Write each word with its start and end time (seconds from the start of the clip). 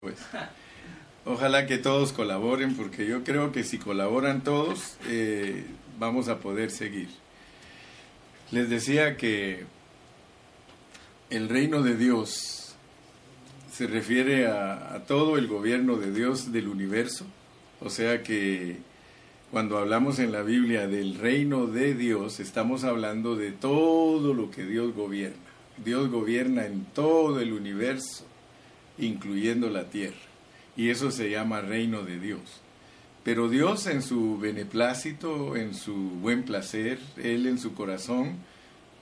Pues, 0.00 0.16
ojalá 1.26 1.66
que 1.66 1.76
todos 1.76 2.14
colaboren, 2.14 2.74
porque 2.74 3.06
yo 3.06 3.22
creo 3.22 3.52
que 3.52 3.64
si 3.64 3.76
colaboran 3.76 4.42
todos, 4.42 4.96
eh, 5.06 5.66
vamos 5.98 6.28
a 6.28 6.38
poder 6.38 6.70
seguir. 6.70 7.10
Les 8.50 8.70
decía 8.70 9.18
que 9.18 9.66
el 11.28 11.50
reino 11.50 11.82
de 11.82 11.98
Dios 11.98 12.74
se 13.70 13.88
refiere 13.88 14.46
a, 14.46 14.94
a 14.94 15.04
todo 15.04 15.36
el 15.36 15.48
gobierno 15.48 15.96
de 15.96 16.12
Dios 16.12 16.50
del 16.50 16.68
universo, 16.68 17.26
o 17.82 17.90
sea 17.90 18.22
que 18.22 18.78
cuando 19.50 19.76
hablamos 19.76 20.18
en 20.18 20.32
la 20.32 20.40
Biblia 20.40 20.86
del 20.86 21.16
reino 21.16 21.66
de 21.66 21.92
Dios, 21.92 22.40
estamos 22.40 22.84
hablando 22.84 23.36
de 23.36 23.52
todo 23.52 24.32
lo 24.32 24.50
que 24.50 24.64
Dios 24.64 24.94
gobierna. 24.94 25.36
Dios 25.84 26.10
gobierna 26.10 26.64
en 26.64 26.86
todo 26.86 27.38
el 27.40 27.52
universo 27.52 28.29
incluyendo 29.00 29.68
la 29.70 29.84
tierra. 29.84 30.16
Y 30.76 30.90
eso 30.90 31.10
se 31.10 31.30
llama 31.30 31.60
reino 31.60 32.02
de 32.02 32.18
Dios. 32.18 32.40
Pero 33.24 33.48
Dios 33.48 33.86
en 33.86 34.02
su 34.02 34.38
beneplácito, 34.38 35.56
en 35.56 35.74
su 35.74 35.94
buen 35.94 36.44
placer, 36.44 36.98
Él 37.16 37.46
en 37.46 37.58
su 37.58 37.74
corazón, 37.74 38.36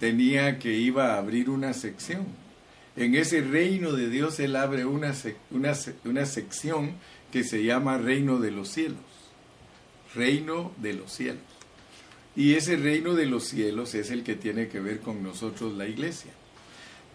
tenía 0.01 0.59
que 0.59 0.75
iba 0.75 1.15
a 1.15 1.19
abrir 1.19 1.51
una 1.51 1.73
sección. 1.73 2.27
En 2.97 3.15
ese 3.15 3.43
reino 3.43 3.93
de 3.93 4.09
Dios 4.11 4.41
Él 4.41 4.57
abre 4.57 4.85
una, 4.85 5.15
una, 5.51 5.73
una 6.05 6.27
sección 6.27 6.93
que 7.31 7.45
se 7.45 7.63
llama 7.63 7.99
reino 7.99 8.39
de 8.41 8.51
los 8.51 8.71
cielos. 8.71 8.99
Reino 10.15 10.73
de 10.79 10.95
los 10.95 11.13
cielos. 11.13 11.43
Y 12.35 12.55
ese 12.55 12.77
reino 12.77 13.15
de 13.15 13.27
los 13.27 13.45
cielos 13.45 13.95
es 13.95 14.11
el 14.11 14.23
que 14.23 14.35
tiene 14.35 14.69
que 14.69 14.81
ver 14.81 15.01
con 15.01 15.23
nosotros 15.23 15.77
la 15.77 15.87
iglesia. 15.87 16.33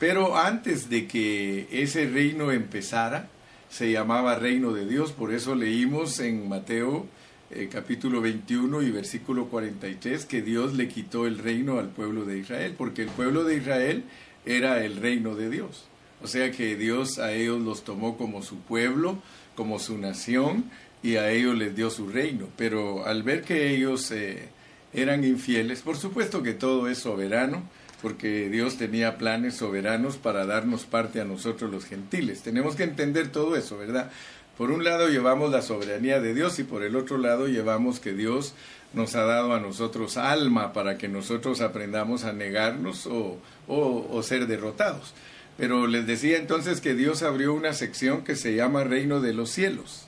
Pero 0.06 0.36
antes 0.36 0.90
de 0.90 1.08
que 1.08 1.66
ese 1.72 2.10
reino 2.10 2.52
empezara, 2.52 3.30
se 3.70 3.90
llamaba 3.90 4.36
reino 4.36 4.74
de 4.74 4.86
Dios, 4.86 5.14
por 5.14 5.34
eso 5.34 5.56
leímos 5.56 6.20
en 6.20 6.50
Mateo 6.50 7.06
eh, 7.52 7.70
capítulo 7.72 8.20
21 8.20 8.82
y 8.82 8.92
versículo 8.92 9.48
43 9.48 10.26
que 10.26 10.42
Dios 10.42 10.74
le 10.74 10.90
quitó 10.90 11.26
el 11.26 11.38
reino 11.38 11.80
al 11.80 11.88
pueblo 11.88 12.26
de 12.26 12.38
Israel, 12.38 12.76
porque 12.78 13.04
el 13.04 13.08
pueblo 13.08 13.46
de 13.46 13.56
Israel 13.56 14.04
era 14.46 14.84
el 14.84 14.98
reino 14.98 15.36
de 15.36 15.50
Dios. 15.50 15.86
O 16.22 16.28
sea 16.28 16.52
que 16.52 16.76
Dios 16.76 17.18
a 17.18 17.32
ellos 17.32 17.62
los 17.62 17.86
tomó 17.86 18.18
como 18.18 18.44
su 18.44 18.58
pueblo, 18.58 19.20
como 19.56 19.80
su 19.80 19.98
nación, 19.98 20.66
y 21.02 21.16
a 21.16 21.32
ellos 21.32 21.58
les 21.58 21.78
dio 21.78 21.90
su 21.90 22.10
reino. 22.10 22.50
Pero 22.58 23.06
al 23.06 23.24
ver 23.24 23.44
que 23.44 23.74
ellos 23.74 24.12
eh, 24.12 24.50
eran 24.92 25.24
infieles, 25.24 25.82
por 25.82 25.96
supuesto 25.96 26.44
que 26.44 26.52
todo 26.52 26.90
es 26.90 26.98
soberano, 26.98 27.64
porque 28.04 28.50
Dios 28.50 28.76
tenía 28.76 29.18
planes 29.18 29.56
soberanos 29.56 30.18
para 30.18 30.46
darnos 30.46 30.84
parte 30.84 31.22
a 31.22 31.26
nosotros 31.26 31.72
los 31.72 31.86
gentiles. 31.86 32.42
Tenemos 32.42 32.76
que 32.76 32.84
entender 32.84 33.30
todo 33.30 33.56
eso, 33.56 33.78
¿verdad? 33.78 34.12
Por 34.58 34.72
un 34.72 34.84
lado 34.84 35.08
llevamos 35.08 35.52
la 35.52 35.62
soberanía 35.62 36.20
de 36.20 36.34
Dios 36.34 36.60
y 36.60 36.66
por 36.66 36.84
el 36.84 36.98
otro 36.98 37.18
lado 37.18 37.48
llevamos 37.48 38.02
que 38.02 38.12
Dios 38.12 38.56
nos 38.94 39.16
ha 39.16 39.24
dado 39.24 39.54
a 39.54 39.62
nosotros 39.62 40.18
alma 40.18 40.74
para 40.74 40.98
que 40.98 41.08
nosotros 41.08 41.62
aprendamos 41.62 42.26
a 42.26 42.34
negarnos 42.34 43.08
o, 43.08 43.40
o, 43.70 44.22
ser 44.22 44.48
derrotados. 44.48 45.14
Pero 45.58 45.88
les 45.88 46.06
decía 46.06 46.36
entonces 46.38 46.82
que 46.82 46.96
Dios 46.96 47.24
abrió 47.24 47.54
una 47.54 47.72
sección 47.72 48.26
que 48.26 48.36
se 48.36 48.54
llama 48.54 48.84
Reino 48.84 49.22
de 49.22 49.34
los 49.34 49.50
Cielos. 49.50 50.08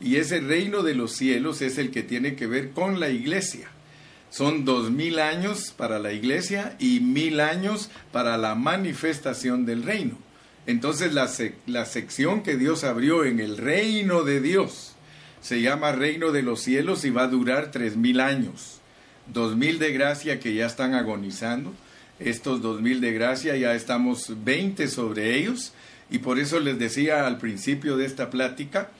Y 0.00 0.16
ese 0.16 0.38
reino 0.38 0.84
de 0.84 0.94
los 0.94 1.10
cielos 1.10 1.60
es 1.60 1.76
el 1.76 1.90
que 1.90 2.04
tiene 2.04 2.36
que 2.36 2.46
ver 2.46 2.70
con 2.70 3.00
la 3.00 3.10
iglesia. 3.10 3.68
Son 4.32 4.64
dos 4.64 4.90
mil 4.90 5.18
años 5.18 5.74
para 5.76 5.98
la 5.98 6.14
iglesia 6.14 6.74
y 6.78 7.00
mil 7.00 7.38
años 7.38 7.90
para 8.12 8.38
la 8.38 8.54
manifestación 8.54 9.66
del 9.66 9.82
reino. 9.82 10.16
Entonces 10.66 11.12
la, 11.12 11.30
la 11.66 11.84
sección 11.84 12.42
que 12.42 12.56
Dios 12.56 12.82
abrió 12.82 13.26
en 13.26 13.40
el 13.40 13.58
reino 13.58 14.22
de 14.22 14.40
Dios 14.40 14.94
se 15.42 15.60
llama 15.60 15.92
reino 15.92 16.32
de 16.32 16.42
los 16.42 16.62
cielos 16.62 17.04
y 17.04 17.10
va 17.10 17.24
a 17.24 17.28
durar 17.28 17.72
tres 17.72 17.96
mil 17.96 18.20
años. 18.20 18.80
Dos 19.26 19.54
mil 19.54 19.78
de 19.78 19.92
gracia 19.92 20.40
que 20.40 20.54
ya 20.54 20.64
están 20.64 20.94
agonizando. 20.94 21.74
Estos 22.18 22.62
dos 22.62 22.80
mil 22.80 23.02
de 23.02 23.12
gracia 23.12 23.54
ya 23.56 23.74
estamos 23.74 24.32
veinte 24.44 24.88
sobre 24.88 25.36
ellos. 25.36 25.74
Y 26.10 26.20
por 26.20 26.38
eso 26.38 26.58
les 26.58 26.78
decía 26.78 27.26
al 27.26 27.36
principio 27.36 27.98
de 27.98 28.06
esta 28.06 28.30
plática, 28.30 28.90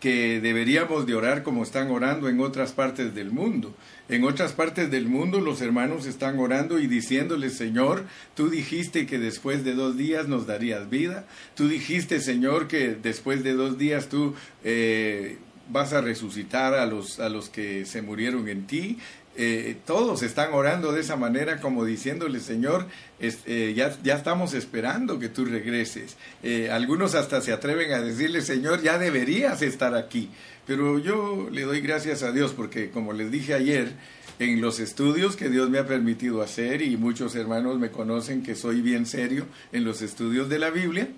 que 0.00 0.40
deberíamos 0.40 1.06
de 1.06 1.14
orar 1.14 1.42
como 1.42 1.62
están 1.62 1.90
orando 1.90 2.28
en 2.28 2.40
otras 2.40 2.72
partes 2.72 3.14
del 3.14 3.30
mundo. 3.30 3.74
En 4.08 4.24
otras 4.24 4.52
partes 4.52 4.90
del 4.90 5.06
mundo 5.06 5.40
los 5.40 5.60
hermanos 5.60 6.06
están 6.06 6.38
orando 6.38 6.80
y 6.80 6.86
diciéndole, 6.86 7.50
Señor, 7.50 8.04
tú 8.34 8.48
dijiste 8.48 9.06
que 9.06 9.18
después 9.18 9.62
de 9.62 9.74
dos 9.74 9.96
días 9.96 10.26
nos 10.26 10.46
darías 10.46 10.90
vida. 10.90 11.26
Tú 11.54 11.68
dijiste, 11.68 12.20
Señor, 12.20 12.66
que 12.66 12.94
después 12.94 13.44
de 13.44 13.52
dos 13.52 13.78
días 13.78 14.08
tú 14.08 14.34
eh, 14.64 15.38
vas 15.70 15.92
a 15.92 16.00
resucitar 16.00 16.74
a 16.74 16.86
los, 16.86 17.20
a 17.20 17.28
los 17.28 17.48
que 17.48 17.84
se 17.84 18.02
murieron 18.02 18.48
en 18.48 18.66
ti. 18.66 18.98
Eh, 19.42 19.74
todos 19.86 20.22
están 20.22 20.52
orando 20.52 20.92
de 20.92 21.00
esa 21.00 21.16
manera 21.16 21.62
como 21.62 21.86
diciéndole, 21.86 22.40
Señor, 22.40 22.86
eh, 23.20 23.72
ya, 23.74 24.14
estamos 24.14 24.52
esperando 24.52 25.18
que 25.18 25.30
tú 25.30 25.46
regreses. 25.46 26.18
Eh, 26.42 26.68
algunos 26.70 27.14
hasta 27.14 27.40
se 27.40 27.50
atreven 27.50 27.90
a 27.94 28.02
decirle, 28.02 28.42
Señor, 28.42 28.82
ya 28.82 28.98
deberías 28.98 29.62
estar 29.62 29.94
aquí. 29.94 30.28
Pero 30.66 30.98
yo 30.98 31.48
le 31.50 31.62
doy 31.62 31.80
gracias 31.80 32.22
a 32.22 32.32
Dios 32.32 32.52
porque, 32.52 32.90
como 32.90 33.14
les 33.14 33.30
dije 33.30 33.54
ayer, 33.54 33.94
en 34.38 34.60
los 34.60 34.78
estudios 34.78 35.36
que 35.36 35.48
Dios 35.48 35.70
me 35.70 35.78
ha 35.78 35.86
permitido 35.86 36.42
hacer, 36.42 36.82
y 36.82 36.98
muchos 36.98 37.34
hermanos 37.34 37.78
me 37.78 37.90
conocen 37.90 38.42
que 38.42 38.54
soy 38.54 38.82
bien 38.82 39.06
serio 39.06 39.46
en 39.72 39.84
los 39.84 40.02
estudios 40.02 40.50
de 40.50 40.58
la 40.58 40.68
Biblia, 40.68 41.08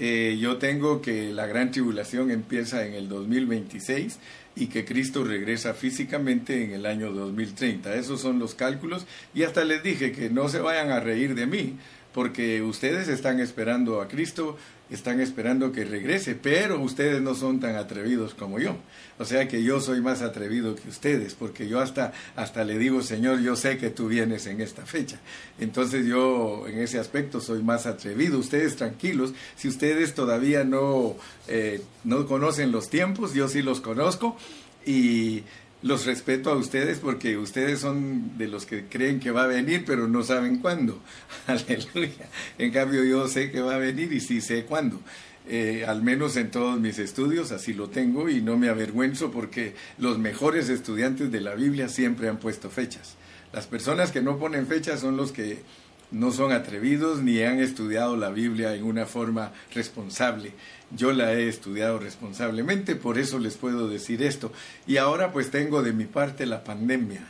yo 0.00 0.56
tengo 0.56 1.02
que 1.02 1.30
la 1.30 1.46
gran 1.46 1.70
tribulación 1.70 2.30
empieza 2.30 2.86
en 2.86 2.94
el 2.94 3.08
2026 3.08 4.18
y 4.56 4.66
que 4.66 4.84
Cristo 4.84 5.24
regresa 5.24 5.74
físicamente 5.74 6.64
en 6.64 6.72
el 6.72 6.86
año 6.86 7.12
2030. 7.12 7.94
Esos 7.94 8.20
son 8.20 8.38
los 8.38 8.54
cálculos 8.54 9.06
y 9.34 9.42
hasta 9.42 9.64
les 9.64 9.82
dije 9.82 10.12
que 10.12 10.30
no 10.30 10.48
se 10.48 10.60
vayan 10.60 10.90
a 10.90 11.00
reír 11.00 11.34
de 11.34 11.46
mí, 11.46 11.76
porque 12.12 12.62
ustedes 12.62 13.08
están 13.08 13.40
esperando 13.40 14.00
a 14.00 14.08
Cristo, 14.08 14.56
están 14.90 15.20
esperando 15.20 15.72
que 15.72 15.84
regrese, 15.84 16.34
pero 16.34 16.80
ustedes 16.80 17.22
no 17.22 17.34
son 17.34 17.60
tan 17.60 17.76
atrevidos 17.76 18.34
como 18.34 18.58
yo. 18.58 18.76
O 19.18 19.24
sea 19.24 19.46
que 19.46 19.62
yo 19.62 19.80
soy 19.80 20.00
más 20.00 20.22
atrevido 20.22 20.74
que 20.74 20.88
ustedes, 20.88 21.34
porque 21.34 21.68
yo 21.68 21.80
hasta, 21.80 22.12
hasta 22.36 22.64
le 22.64 22.78
digo, 22.78 23.02
Señor, 23.02 23.40
yo 23.40 23.54
sé 23.56 23.78
que 23.78 23.90
tú 23.90 24.08
vienes 24.08 24.46
en 24.46 24.60
esta 24.60 24.86
fecha. 24.86 25.20
Entonces 25.58 26.06
yo 26.06 26.66
en 26.66 26.78
ese 26.80 26.98
aspecto 26.98 27.40
soy 27.40 27.62
más 27.62 27.86
atrevido. 27.86 28.38
Ustedes 28.38 28.76
tranquilos, 28.76 29.32
si 29.56 29.68
ustedes 29.68 30.14
todavía 30.14 30.64
no, 30.64 31.16
eh, 31.48 31.82
no 32.04 32.26
conocen 32.26 32.72
los 32.72 32.90
tiempos, 32.90 33.34
yo 33.34 33.48
sí 33.48 33.62
los 33.62 33.80
conozco 33.80 34.36
y 34.84 35.44
los 35.82 36.06
respeto 36.06 36.50
a 36.50 36.56
ustedes 36.56 36.98
porque 36.98 37.36
ustedes 37.38 37.80
son 37.80 38.36
de 38.36 38.48
los 38.48 38.66
que 38.66 38.84
creen 38.86 39.20
que 39.20 39.30
va 39.30 39.44
a 39.44 39.46
venir, 39.46 39.84
pero 39.86 40.08
no 40.08 40.22
saben 40.22 40.58
cuándo. 40.58 41.00
Aleluya. 41.46 42.28
En 42.58 42.70
cambio, 42.72 43.04
yo 43.04 43.28
sé 43.28 43.50
que 43.50 43.60
va 43.60 43.76
a 43.76 43.78
venir 43.78 44.12
y 44.12 44.20
sí 44.20 44.40
sé 44.40 44.64
cuándo. 44.64 45.00
Eh, 45.48 45.84
al 45.86 46.02
menos 46.02 46.36
en 46.36 46.50
todos 46.50 46.78
mis 46.78 46.98
estudios, 46.98 47.50
así 47.50 47.72
lo 47.72 47.88
tengo 47.88 48.28
y 48.28 48.42
no 48.42 48.56
me 48.56 48.68
avergüenzo 48.68 49.30
porque 49.30 49.74
los 49.98 50.18
mejores 50.18 50.68
estudiantes 50.68 51.32
de 51.32 51.40
la 51.40 51.54
Biblia 51.54 51.88
siempre 51.88 52.28
han 52.28 52.38
puesto 52.38 52.70
fechas. 52.70 53.16
Las 53.52 53.66
personas 53.66 54.12
que 54.12 54.20
no 54.20 54.38
ponen 54.38 54.66
fechas 54.66 55.00
son 55.00 55.16
los 55.16 55.32
que 55.32 55.62
no 56.10 56.32
son 56.32 56.52
atrevidos 56.52 57.22
ni 57.22 57.40
han 57.42 57.60
estudiado 57.60 58.16
la 58.16 58.30
Biblia 58.30 58.74
en 58.74 58.84
una 58.84 59.06
forma 59.06 59.52
responsable. 59.74 60.52
Yo 60.90 61.12
la 61.12 61.32
he 61.34 61.48
estudiado 61.48 61.98
responsablemente, 61.98 62.96
por 62.96 63.18
eso 63.18 63.38
les 63.38 63.56
puedo 63.56 63.88
decir 63.88 64.22
esto. 64.22 64.52
Y 64.86 64.96
ahora 64.96 65.32
pues 65.32 65.50
tengo 65.50 65.82
de 65.82 65.92
mi 65.92 66.04
parte 66.04 66.46
la 66.46 66.64
pandemia, 66.64 67.22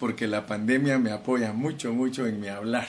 porque 0.00 0.26
la 0.26 0.46
pandemia 0.46 0.98
me 0.98 1.12
apoya 1.12 1.52
mucho, 1.52 1.92
mucho 1.92 2.26
en 2.26 2.40
mi 2.40 2.48
hablar. 2.48 2.88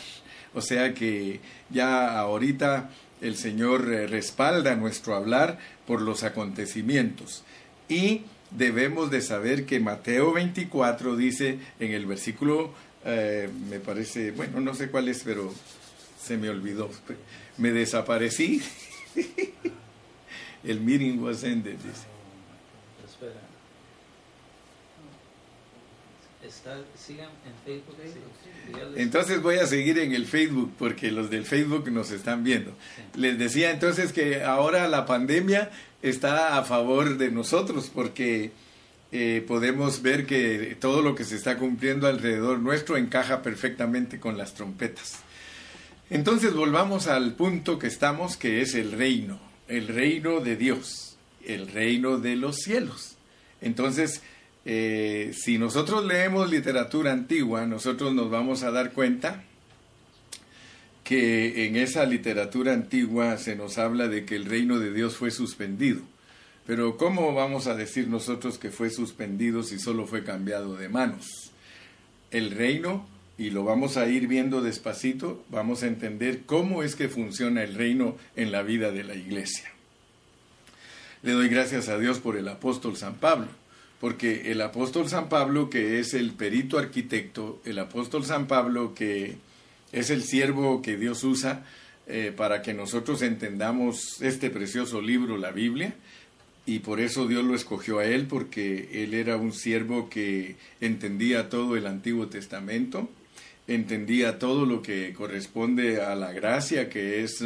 O 0.53 0.61
sea 0.61 0.93
que 0.93 1.41
ya 1.69 2.17
ahorita 2.17 2.89
el 3.21 3.35
Señor 3.35 3.91
eh, 3.93 4.07
respalda 4.07 4.75
nuestro 4.75 5.15
hablar 5.15 5.59
por 5.85 6.01
los 6.01 6.23
acontecimientos. 6.23 7.43
Y 7.87 8.23
debemos 8.51 9.11
de 9.11 9.21
saber 9.21 9.65
que 9.65 9.79
Mateo 9.79 10.33
24 10.33 11.15
dice 11.15 11.59
en 11.79 11.91
el 11.91 12.05
versículo 12.05 12.73
eh, 13.05 13.49
me 13.69 13.79
parece, 13.79 14.31
bueno, 14.31 14.59
no 14.59 14.73
sé 14.73 14.89
cuál 14.89 15.07
es, 15.07 15.21
pero 15.23 15.53
se 16.19 16.37
me 16.37 16.49
olvidó. 16.49 16.89
Me 17.57 17.71
desaparecí. 17.71 18.61
El 20.63 20.81
meeting 20.81 21.19
was 21.19 21.43
ended, 21.43 21.75
dice. 21.75 22.07
Espera. 23.05 23.33
sigan 26.97 27.29
en 27.45 27.53
Facebook. 27.63 27.95
Entonces 28.95 29.41
voy 29.41 29.57
a 29.57 29.67
seguir 29.67 29.99
en 29.99 30.13
el 30.13 30.25
Facebook 30.25 30.73
porque 30.79 31.11
los 31.11 31.29
del 31.29 31.45
Facebook 31.45 31.91
nos 31.91 32.09
están 32.09 32.43
viendo. 32.43 32.73
Les 33.13 33.37
decía 33.37 33.69
entonces 33.69 34.11
que 34.11 34.43
ahora 34.43 34.87
la 34.87 35.05
pandemia 35.05 35.69
está 36.01 36.57
a 36.57 36.63
favor 36.63 37.17
de 37.17 37.29
nosotros 37.29 37.91
porque 37.93 38.51
eh, 39.11 39.43
podemos 39.47 40.01
ver 40.01 40.25
que 40.25 40.75
todo 40.79 41.01
lo 41.01 41.15
que 41.15 41.23
se 41.23 41.35
está 41.35 41.57
cumpliendo 41.57 42.07
alrededor 42.07 42.59
nuestro 42.59 42.97
encaja 42.97 43.41
perfectamente 43.41 44.19
con 44.19 44.37
las 44.37 44.53
trompetas. 44.53 45.19
Entonces 46.09 46.53
volvamos 46.53 47.07
al 47.07 47.33
punto 47.33 47.79
que 47.79 47.87
estamos, 47.87 48.37
que 48.37 48.61
es 48.61 48.75
el 48.75 48.91
reino, 48.91 49.39
el 49.67 49.87
reino 49.87 50.39
de 50.39 50.55
Dios. 50.55 51.17
el 51.45 51.67
reino 51.67 52.17
de 52.17 52.35
los 52.35 52.57
cielos. 52.57 53.17
Entonces, 53.61 54.23
eh, 54.65 55.31
si 55.33 55.59
nosotros 55.59 56.03
leemos 56.03 56.49
literatura 56.49 57.11
antigua, 57.11 57.67
nosotros 57.67 58.15
nos 58.15 58.31
vamos 58.31 58.63
a 58.63 58.71
dar 58.71 58.93
cuenta 58.93 59.43
que 61.03 61.67
en 61.67 61.75
esa 61.75 62.03
literatura 62.07 62.73
antigua 62.73 63.37
se 63.37 63.55
nos 63.55 63.77
habla 63.77 64.07
de 64.07 64.25
que 64.25 64.35
el 64.35 64.45
reino 64.45 64.79
de 64.79 64.91
Dios 64.91 65.15
fue 65.15 65.29
suspendido. 65.29 66.01
Pero 66.65 66.97
¿cómo 66.97 67.33
vamos 67.33 67.67
a 67.67 67.75
decir 67.75 68.07
nosotros 68.07 68.57
que 68.57 68.71
fue 68.71 68.89
suspendido 68.89 69.61
si 69.61 69.77
solo 69.77 70.07
fue 70.07 70.23
cambiado 70.23 70.75
de 70.75 70.89
manos? 70.89 71.51
El 72.31 72.51
reino, 72.51 73.07
y 73.37 73.51
lo 73.51 73.63
vamos 73.63 73.97
a 73.97 74.07
ir 74.07 74.27
viendo 74.27 74.61
despacito, 74.61 75.43
vamos 75.49 75.83
a 75.83 75.87
entender 75.87 76.41
cómo 76.47 76.81
es 76.81 76.95
que 76.95 77.07
funciona 77.07 77.63
el 77.63 77.75
reino 77.75 78.17
en 78.35 78.51
la 78.51 78.63
vida 78.63 78.91
de 78.91 79.03
la 79.03 79.13
iglesia. 79.13 79.71
Le 81.21 81.33
doy 81.33 81.49
gracias 81.49 81.87
a 81.87 81.99
Dios 81.99 82.19
por 82.19 82.35
el 82.35 82.47
apóstol 82.47 82.97
San 82.97 83.15
Pablo, 83.15 83.47
porque 84.01 84.51
el 84.51 84.59
apóstol 84.61 85.07
San 85.07 85.29
Pablo, 85.29 85.69
que 85.69 85.99
es 85.99 86.15
el 86.15 86.31
perito 86.31 86.79
arquitecto, 86.79 87.61
el 87.63 87.77
apóstol 87.77 88.25
San 88.25 88.47
Pablo, 88.47 88.95
que 88.95 89.37
es 89.91 90.09
el 90.09 90.23
siervo 90.23 90.81
que 90.81 90.97
Dios 90.97 91.23
usa 91.23 91.63
eh, 92.07 92.33
para 92.35 92.61
que 92.63 92.73
nosotros 92.73 93.21
entendamos 93.21 94.21
este 94.21 94.49
precioso 94.49 95.01
libro, 95.01 95.37
la 95.37 95.51
Biblia, 95.51 95.95
y 96.65 96.79
por 96.79 96.99
eso 96.99 97.27
Dios 97.27 97.43
lo 97.43 97.55
escogió 97.55 97.99
a 97.99 98.05
él, 98.05 98.25
porque 98.25 99.03
él 99.03 99.13
era 99.13 99.37
un 99.37 99.53
siervo 99.53 100.09
que 100.09 100.55
entendía 100.81 101.49
todo 101.49 101.77
el 101.77 101.85
Antiguo 101.85 102.27
Testamento, 102.27 103.07
entendía 103.67 104.39
todo 104.39 104.65
lo 104.65 104.81
que 104.81 105.13
corresponde 105.13 106.01
a 106.01 106.15
la 106.15 106.31
gracia, 106.31 106.89
que 106.89 107.23
es 107.23 107.43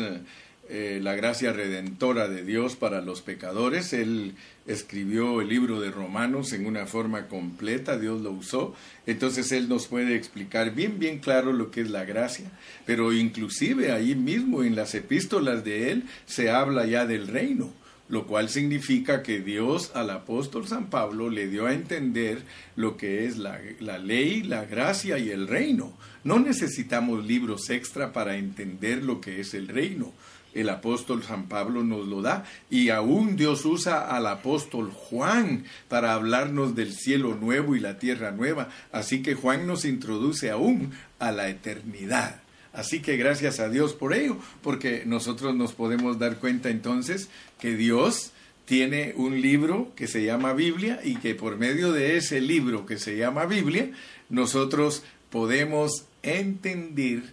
eh, 0.70 1.00
la 1.02 1.16
gracia 1.16 1.52
redentora 1.52 2.30
de 2.30 2.46
Dios 2.46 2.78
para 2.78 3.02
los 3.02 3.22
pecadores. 3.22 3.92
Él 3.92 4.36
escribió 4.66 5.42
el 5.42 5.50
libro 5.50 5.82
de 5.82 5.92
Romanos 5.92 6.54
en 6.54 6.66
una 6.66 6.86
forma 6.86 7.28
completa, 7.28 7.98
Dios 8.00 8.22
lo 8.22 8.32
usó. 8.32 8.74
Entonces 9.06 9.52
Él 9.52 9.68
nos 9.68 9.88
puede 9.88 10.16
explicar 10.16 10.74
bien, 10.74 10.98
bien 10.98 11.20
claro 11.20 11.52
lo 11.52 11.72
que 11.72 11.82
es 11.82 11.90
la 11.90 12.06
gracia. 12.06 12.52
Pero 12.86 13.12
inclusive 13.12 13.92
ahí 13.92 14.16
mismo 14.16 14.64
en 14.64 14.78
las 14.78 14.96
epístolas 14.96 15.66
de 15.66 15.92
Él 15.92 16.04
se 16.26 16.52
habla 16.52 16.86
ya 16.86 17.06
del 17.06 17.28
reino 17.28 17.74
lo 18.10 18.26
cual 18.26 18.50
significa 18.50 19.22
que 19.22 19.40
Dios 19.40 19.92
al 19.94 20.10
apóstol 20.10 20.68
San 20.68 20.90
Pablo 20.90 21.30
le 21.30 21.48
dio 21.48 21.68
a 21.68 21.74
entender 21.74 22.42
lo 22.76 22.98
que 22.98 23.26
es 23.26 23.38
la, 23.38 23.60
ley, 24.00 24.42
la 24.42 24.66
gracia 24.66 25.20
y 25.20 25.30
el 25.30 25.48
reino. 25.48 25.94
No 26.24 26.40
necesitamos 26.40 27.26
libros 27.26 27.70
extra 27.70 28.12
para 28.12 28.36
entender 28.36 29.04
lo 29.04 29.22
que 29.22 29.40
es 29.40 29.54
el 29.54 29.68
reino. 29.68 30.12
El 30.56 30.70
apóstol 30.70 31.22
San 31.22 31.48
Pablo 31.48 31.84
nos 31.84 32.08
lo 32.08 32.24
da 32.24 32.44
y 32.72 32.90
aún 32.90 33.36
Dios 33.36 33.64
usa 33.66 34.10
al 34.10 34.26
apóstol 34.26 34.90
Juan 34.90 35.66
para 35.88 36.14
hablarnos 36.14 36.74
del 36.74 36.94
cielo 36.94 37.36
nuevo 37.36 37.76
y 37.76 37.80
la 37.80 38.00
tierra 38.00 38.32
nueva. 38.32 38.70
Así 38.92 39.22
que 39.22 39.36
Juan 39.36 39.68
nos 39.68 39.86
introduce 39.86 40.50
aún 40.50 40.92
a 41.20 41.32
la 41.32 41.50
eternidad. 41.50 42.42
Así 42.74 43.02
que 43.02 43.18
gracias 43.18 43.60
a 43.60 43.70
Dios 43.70 43.94
por 43.94 44.14
ello, 44.14 44.38
porque 44.62 45.04
nosotros 45.06 45.56
nos 45.56 45.74
podemos 45.74 46.20
dar 46.20 46.38
cuenta 46.38 46.70
entonces 46.70 47.30
que 47.60 47.76
Dios 47.76 48.32
tiene 48.66 49.14
un 49.18 49.42
libro 49.42 49.92
que 49.96 50.08
se 50.08 50.24
llama 50.24 50.54
Biblia 50.54 51.00
y 51.04 51.16
que 51.16 51.34
por 51.34 51.58
medio 51.58 51.92
de 51.92 52.18
ese 52.18 52.40
libro 52.40 52.86
que 52.86 53.00
se 53.00 53.18
llama 53.18 53.46
Biblia, 53.46 53.90
nosotros 54.30 55.04
podemos 55.32 56.06
entender 56.22 57.24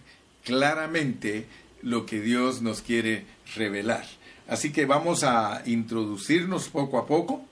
claramente 0.43 1.45
lo 1.83 2.07
que 2.07 2.21
Dios 2.21 2.61
nos 2.63 2.81
quiere 2.81 3.25
revelar. 3.55 4.05
Así 4.47 4.71
que 4.71 4.85
vamos 4.85 5.23
a 5.23 5.61
introducirnos 5.65 6.69
poco 6.69 6.97
a 6.97 7.05
poco. 7.05 7.45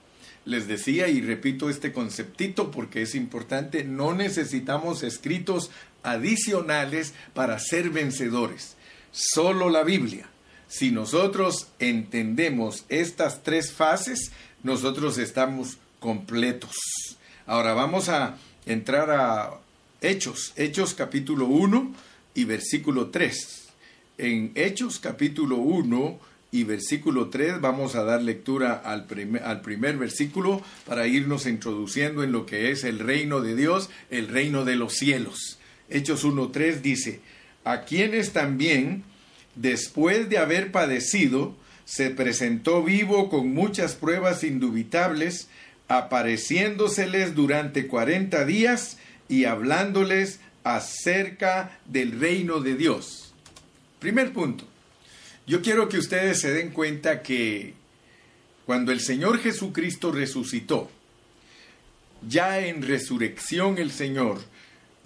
Les 0.46 0.68
decía 0.68 1.08
y 1.08 1.22
repito 1.22 1.70
este 1.70 1.92
conceptito 1.92 2.72
porque 2.72 3.02
es 3.02 3.16
importante, 3.16 3.84
no 3.84 4.14
necesitamos 4.14 5.04
escritos 5.04 5.72
adicionales 6.06 7.14
para 7.34 7.60
ser 7.60 7.90
vencedores. 7.90 8.76
Solo 9.12 9.70
la 9.70 9.84
Biblia. 9.84 10.28
Si 10.68 10.92
nosotros 10.92 11.68
entendemos 11.80 12.86
estas 12.90 13.44
tres 13.44 13.72
fases, 13.72 14.32
nosotros 14.64 15.18
estamos 15.18 15.78
completos. 16.00 16.76
Ahora 17.46 17.74
vamos 17.74 18.10
a 18.10 18.38
entrar 18.66 19.12
a 19.12 19.60
Hechos, 20.02 20.54
Hechos 20.56 20.94
capítulo 20.94 21.46
1 21.46 21.94
y 22.34 22.46
versículo 22.46 23.10
3. 23.10 23.68
En 24.18 24.52
Hechos 24.56 25.00
capítulo 25.00 25.58
1 25.58 26.20
y 26.52 26.64
versículo 26.64 27.30
3 27.30 27.62
vamos 27.62 27.96
a 27.96 28.04
dar 28.04 28.22
lectura 28.22 28.74
al 28.74 29.06
primer, 29.06 29.44
al 29.44 29.62
primer 29.62 29.98
versículo 29.98 30.62
para 30.86 31.08
irnos 31.08 31.46
introduciendo 31.46 32.24
en 32.24 32.32
lo 32.32 32.46
que 32.46 32.72
es 32.72 32.84
el 32.84 33.00
reino 33.00 33.42
de 33.42 33.56
Dios, 33.56 33.90
el 34.10 34.28
reino 34.28 34.66
de 34.66 34.76
los 34.76 34.94
cielos. 34.94 35.60
Hechos 35.90 36.26
1.3 36.26 36.82
dice, 36.82 37.20
a 37.64 37.82
quienes 37.82 38.34
también, 38.34 39.04
después 39.56 40.30
de 40.30 40.38
haber 40.38 40.72
padecido, 40.72 41.56
se 41.86 42.10
presentó 42.10 42.84
vivo 42.84 43.30
con 43.30 43.54
muchas 43.54 43.96
pruebas 43.96 44.44
indubitables, 44.44 45.48
apareciéndoseles 45.88 47.36
durante 47.36 47.88
cuarenta 47.88 48.46
días 48.46 48.98
y 49.30 49.46
hablándoles 49.46 50.40
acerca 50.64 51.80
del 51.86 52.20
reino 52.20 52.60
de 52.60 52.76
Dios. 52.76 53.34
Primer 54.00 54.34
punto. 54.34 54.66
Yo 55.48 55.62
quiero 55.62 55.90
que 55.90 56.00
ustedes 56.00 56.42
se 56.42 56.52
den 56.52 56.72
cuenta 56.72 57.22
que 57.22 57.76
cuando 58.66 58.92
el 58.92 59.00
Señor 59.00 59.40
Jesucristo 59.40 60.12
resucitó, 60.12 60.90
ya 62.28 62.66
en 62.66 62.82
resurrección 62.82 63.78
el 63.78 63.92
Señor 63.92 64.42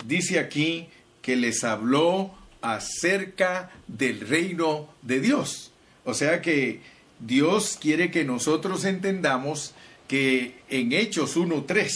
dice 0.05 0.39
aquí 0.39 0.87
que 1.21 1.35
les 1.35 1.63
habló 1.63 2.31
acerca 2.61 3.71
del 3.87 4.21
reino 4.21 4.89
de 5.01 5.19
Dios. 5.19 5.71
O 6.05 6.13
sea 6.13 6.41
que 6.41 6.81
Dios 7.19 7.77
quiere 7.79 8.11
que 8.11 8.23
nosotros 8.23 8.85
entendamos 8.85 9.73
que 10.07 10.55
en 10.69 10.91
Hechos 10.91 11.37
1.3, 11.37 11.91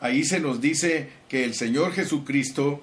ahí 0.00 0.24
se 0.24 0.40
nos 0.40 0.60
dice 0.60 1.08
que 1.28 1.44
el 1.44 1.54
Señor 1.54 1.92
Jesucristo 1.92 2.82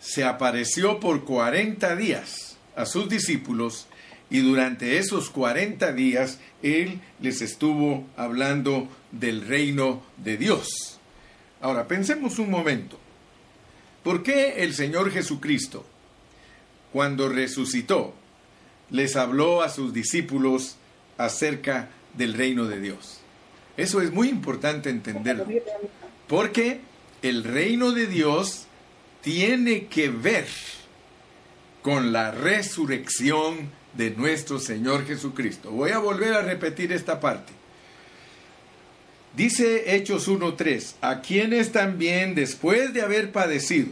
se 0.00 0.24
apareció 0.24 1.00
por 1.00 1.24
40 1.24 1.96
días 1.96 2.56
a 2.76 2.86
sus 2.86 3.08
discípulos 3.08 3.88
y 4.30 4.40
durante 4.40 4.98
esos 4.98 5.30
40 5.30 5.92
días 5.92 6.38
Él 6.62 7.00
les 7.20 7.42
estuvo 7.42 8.06
hablando 8.16 8.88
del 9.10 9.46
reino 9.46 10.02
de 10.18 10.36
Dios. 10.36 10.98
Ahora, 11.60 11.88
pensemos 11.88 12.38
un 12.38 12.50
momento. 12.50 12.98
¿Por 14.02 14.22
qué 14.22 14.62
el 14.62 14.74
Señor 14.74 15.10
Jesucristo, 15.10 15.84
cuando 16.92 17.28
resucitó, 17.28 18.14
les 18.90 19.16
habló 19.16 19.62
a 19.62 19.68
sus 19.68 19.92
discípulos 19.92 20.76
acerca 21.16 21.90
del 22.14 22.34
reino 22.34 22.66
de 22.66 22.80
Dios? 22.80 23.20
Eso 23.76 24.00
es 24.00 24.12
muy 24.12 24.28
importante 24.28 24.90
entenderlo. 24.90 25.46
Porque 26.26 26.80
el 27.22 27.44
reino 27.44 27.92
de 27.92 28.06
Dios 28.06 28.66
tiene 29.22 29.86
que 29.86 30.08
ver 30.08 30.46
con 31.82 32.12
la 32.12 32.30
resurrección 32.30 33.70
de 33.94 34.10
nuestro 34.10 34.58
Señor 34.58 35.06
Jesucristo. 35.06 35.70
Voy 35.70 35.90
a 35.90 35.98
volver 35.98 36.34
a 36.34 36.42
repetir 36.42 36.92
esta 36.92 37.20
parte. 37.20 37.52
Dice 39.38 39.94
Hechos 39.94 40.26
1.3, 40.28 40.94
a 41.00 41.20
quienes 41.20 41.70
también 41.70 42.34
después 42.34 42.92
de 42.92 43.02
haber 43.02 43.30
padecido, 43.30 43.90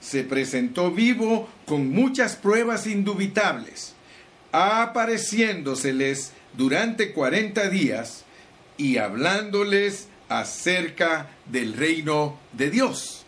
se 0.00 0.24
presentó 0.24 0.90
vivo 0.90 1.48
con 1.64 1.90
muchas 1.90 2.34
pruebas 2.34 2.88
indubitables, 2.88 3.94
apareciéndoseles 4.50 6.32
durante 6.54 7.12
40 7.12 7.70
días 7.70 8.24
y 8.76 8.96
hablándoles 8.96 10.08
acerca 10.28 11.30
del 11.46 11.74
reino 11.74 12.36
de 12.52 12.70
Dios. 12.70 13.24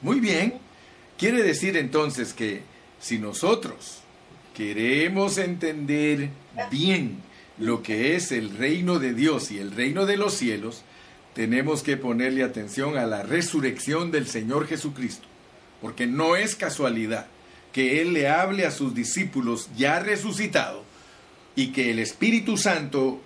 Muy 0.00 0.20
bien, 0.20 0.54
quiere 1.18 1.42
decir 1.42 1.76
entonces 1.76 2.32
que 2.32 2.62
si 3.00 3.18
nosotros 3.18 4.02
queremos 4.54 5.36
entender 5.36 6.30
bien 6.70 7.28
lo 7.60 7.82
que 7.82 8.16
es 8.16 8.32
el 8.32 8.56
reino 8.56 8.98
de 8.98 9.12
Dios 9.12 9.50
y 9.50 9.58
el 9.58 9.70
reino 9.70 10.06
de 10.06 10.16
los 10.16 10.34
cielos, 10.34 10.82
tenemos 11.34 11.82
que 11.82 11.98
ponerle 11.98 12.42
atención 12.42 12.96
a 12.96 13.06
la 13.06 13.22
resurrección 13.22 14.10
del 14.10 14.26
Señor 14.26 14.66
Jesucristo, 14.66 15.28
porque 15.80 16.06
no 16.06 16.36
es 16.36 16.56
casualidad 16.56 17.26
que 17.72 18.00
Él 18.00 18.14
le 18.14 18.28
hable 18.28 18.66
a 18.66 18.70
sus 18.70 18.94
discípulos 18.94 19.68
ya 19.76 20.00
resucitado 20.00 20.84
y 21.54 21.68
que 21.68 21.90
el 21.90 21.98
Espíritu 21.98 22.56
Santo 22.56 23.20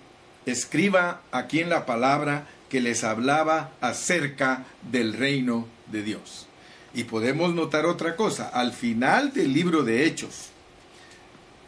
escriba 0.45 1.21
aquí 1.31 1.61
en 1.61 1.69
la 1.69 1.85
palabra 1.85 2.47
que 2.69 2.81
les 2.81 3.03
hablaba 3.03 3.71
acerca 3.79 4.65
del 4.91 5.13
reino 5.13 5.67
de 5.91 6.03
Dios. 6.03 6.47
Y 6.93 7.05
podemos 7.05 7.53
notar 7.53 7.85
otra 7.85 8.15
cosa, 8.15 8.49
al 8.49 8.73
final 8.73 9.33
del 9.33 9.53
libro 9.53 9.83
de 9.83 10.05
Hechos, 10.05 10.49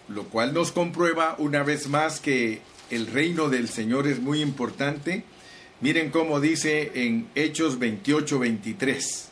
lo 0.10 0.24
cual 0.26 0.54
nos 0.54 0.72
comprueba 0.72 1.36
una 1.38 1.64
vez 1.64 1.88
más 1.88 2.20
que 2.20 2.62
el 2.90 3.08
reino 3.08 3.50
del 3.50 3.68
Señor 3.68 4.08
es 4.08 4.20
muy 4.20 4.42
importante. 4.42 5.24
Miren 5.82 6.10
cómo 6.10 6.40
dice 6.40 6.92
en 6.96 7.28
Hechos 7.36 7.80
28, 7.80 8.40
23. 8.40 9.30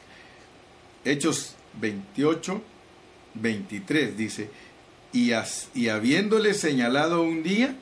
Hechos 1.06 1.56
28, 1.80 2.62
23 3.36 4.18
dice, 4.18 4.50
y, 5.14 5.32
y 5.74 5.90
habiéndole 5.90 6.54
señalado 6.54 7.22
un 7.22 7.44
día, 7.44 7.76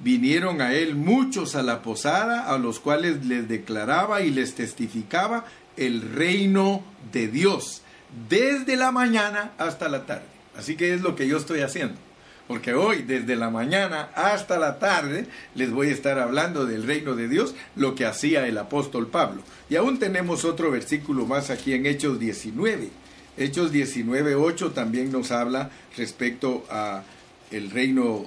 vinieron 0.00 0.60
a 0.60 0.74
él 0.74 0.94
muchos 0.94 1.56
a 1.56 1.62
la 1.62 1.82
posada, 1.82 2.44
a 2.44 2.58
los 2.58 2.78
cuales 2.78 3.26
les 3.26 3.48
declaraba 3.48 4.22
y 4.22 4.30
les 4.30 4.54
testificaba 4.54 5.44
el 5.76 6.02
reino 6.02 6.84
de 7.12 7.28
Dios, 7.28 7.82
desde 8.28 8.76
la 8.76 8.92
mañana 8.92 9.52
hasta 9.58 9.88
la 9.88 10.06
tarde. 10.06 10.26
Así 10.56 10.76
que 10.76 10.94
es 10.94 11.02
lo 11.02 11.14
que 11.14 11.28
yo 11.28 11.36
estoy 11.36 11.60
haciendo. 11.60 12.07
Porque 12.48 12.72
hoy, 12.72 13.02
desde 13.02 13.36
la 13.36 13.50
mañana 13.50 14.08
hasta 14.14 14.58
la 14.58 14.78
tarde, 14.78 15.26
les 15.54 15.70
voy 15.70 15.88
a 15.88 15.92
estar 15.92 16.18
hablando 16.18 16.64
del 16.64 16.84
reino 16.84 17.14
de 17.14 17.28
Dios, 17.28 17.54
lo 17.76 17.94
que 17.94 18.06
hacía 18.06 18.46
el 18.46 18.56
apóstol 18.56 19.08
Pablo. 19.08 19.42
Y 19.68 19.76
aún 19.76 19.98
tenemos 19.98 20.46
otro 20.46 20.70
versículo 20.70 21.26
más 21.26 21.50
aquí 21.50 21.74
en 21.74 21.84
Hechos 21.84 22.18
19. 22.18 22.88
Hechos 23.36 23.70
19, 23.70 24.34
8 24.34 24.72
también 24.72 25.12
nos 25.12 25.30
habla 25.30 25.70
respecto 25.96 26.64
a 26.70 27.02
el 27.50 27.70
reino 27.70 28.26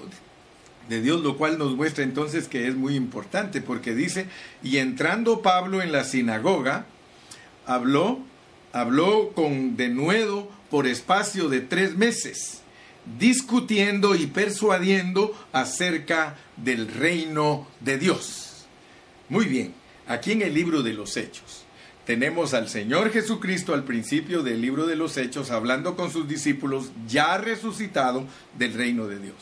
de 0.87 1.01
Dios, 1.01 1.21
lo 1.21 1.37
cual 1.37 1.57
nos 1.57 1.75
muestra 1.75 2.03
entonces 2.03 2.47
que 2.47 2.67
es 2.67 2.75
muy 2.75 2.95
importante, 2.95 3.61
porque 3.61 3.95
dice, 3.95 4.27
y 4.63 4.77
entrando 4.77 5.41
Pablo 5.41 5.81
en 5.81 5.91
la 5.91 6.03
sinagoga, 6.03 6.85
habló, 7.65 8.19
habló 8.71 9.31
con 9.33 9.77
denuedo 9.77 10.49
por 10.69 10.87
espacio 10.87 11.49
de 11.49 11.61
tres 11.61 11.97
meses, 11.97 12.60
discutiendo 13.19 14.15
y 14.15 14.27
persuadiendo 14.27 15.33
acerca 15.51 16.37
del 16.57 16.87
reino 16.87 17.67
de 17.79 17.97
Dios. 17.97 18.65
Muy 19.29 19.45
bien, 19.45 19.73
aquí 20.07 20.33
en 20.33 20.41
el 20.41 20.53
libro 20.53 20.83
de 20.83 20.93
los 20.93 21.17
Hechos 21.17 21.65
tenemos 22.05 22.53
al 22.53 22.67
Señor 22.67 23.11
Jesucristo 23.11 23.73
al 23.73 23.83
principio 23.83 24.43
del 24.43 24.61
libro 24.61 24.87
de 24.87 24.95
los 24.95 25.17
Hechos 25.17 25.51
hablando 25.51 25.95
con 25.95 26.11
sus 26.11 26.27
discípulos 26.27 26.91
ya 27.07 27.37
resucitado 27.37 28.25
del 28.57 28.73
reino 28.73 29.07
de 29.07 29.19
Dios. 29.19 29.35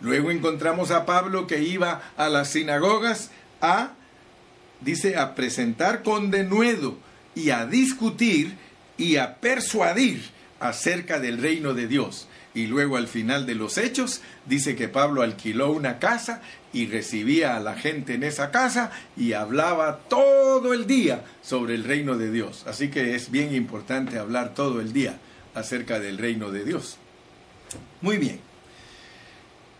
Luego 0.00 0.30
encontramos 0.30 0.90
a 0.90 1.06
Pablo 1.06 1.46
que 1.46 1.62
iba 1.62 2.12
a 2.16 2.28
las 2.28 2.50
sinagogas 2.50 3.30
a, 3.60 3.92
dice, 4.80 5.16
a 5.16 5.34
presentar 5.34 6.02
con 6.02 6.30
denuedo 6.30 6.98
y 7.34 7.50
a 7.50 7.66
discutir 7.66 8.56
y 8.98 9.16
a 9.16 9.36
persuadir 9.36 10.22
acerca 10.58 11.20
del 11.20 11.38
reino 11.38 11.72
de 11.72 11.86
Dios. 11.86 12.28
Y 12.54 12.66
luego 12.66 12.96
al 12.96 13.08
final 13.08 13.46
de 13.46 13.54
los 13.54 13.78
hechos 13.78 14.20
dice 14.46 14.76
que 14.76 14.88
Pablo 14.88 15.22
alquiló 15.22 15.72
una 15.72 15.98
casa 15.98 16.42
y 16.72 16.86
recibía 16.86 17.56
a 17.56 17.60
la 17.60 17.76
gente 17.76 18.14
en 18.14 18.22
esa 18.22 18.50
casa 18.50 18.90
y 19.16 19.32
hablaba 19.32 20.00
todo 20.08 20.74
el 20.74 20.86
día 20.86 21.24
sobre 21.42 21.74
el 21.74 21.84
reino 21.84 22.16
de 22.16 22.30
Dios. 22.30 22.64
Así 22.66 22.88
que 22.88 23.14
es 23.14 23.30
bien 23.30 23.54
importante 23.54 24.18
hablar 24.18 24.54
todo 24.54 24.80
el 24.80 24.92
día 24.92 25.18
acerca 25.54 25.98
del 25.98 26.18
reino 26.18 26.50
de 26.50 26.64
Dios. 26.64 26.98
Muy 28.00 28.18
bien. 28.18 28.40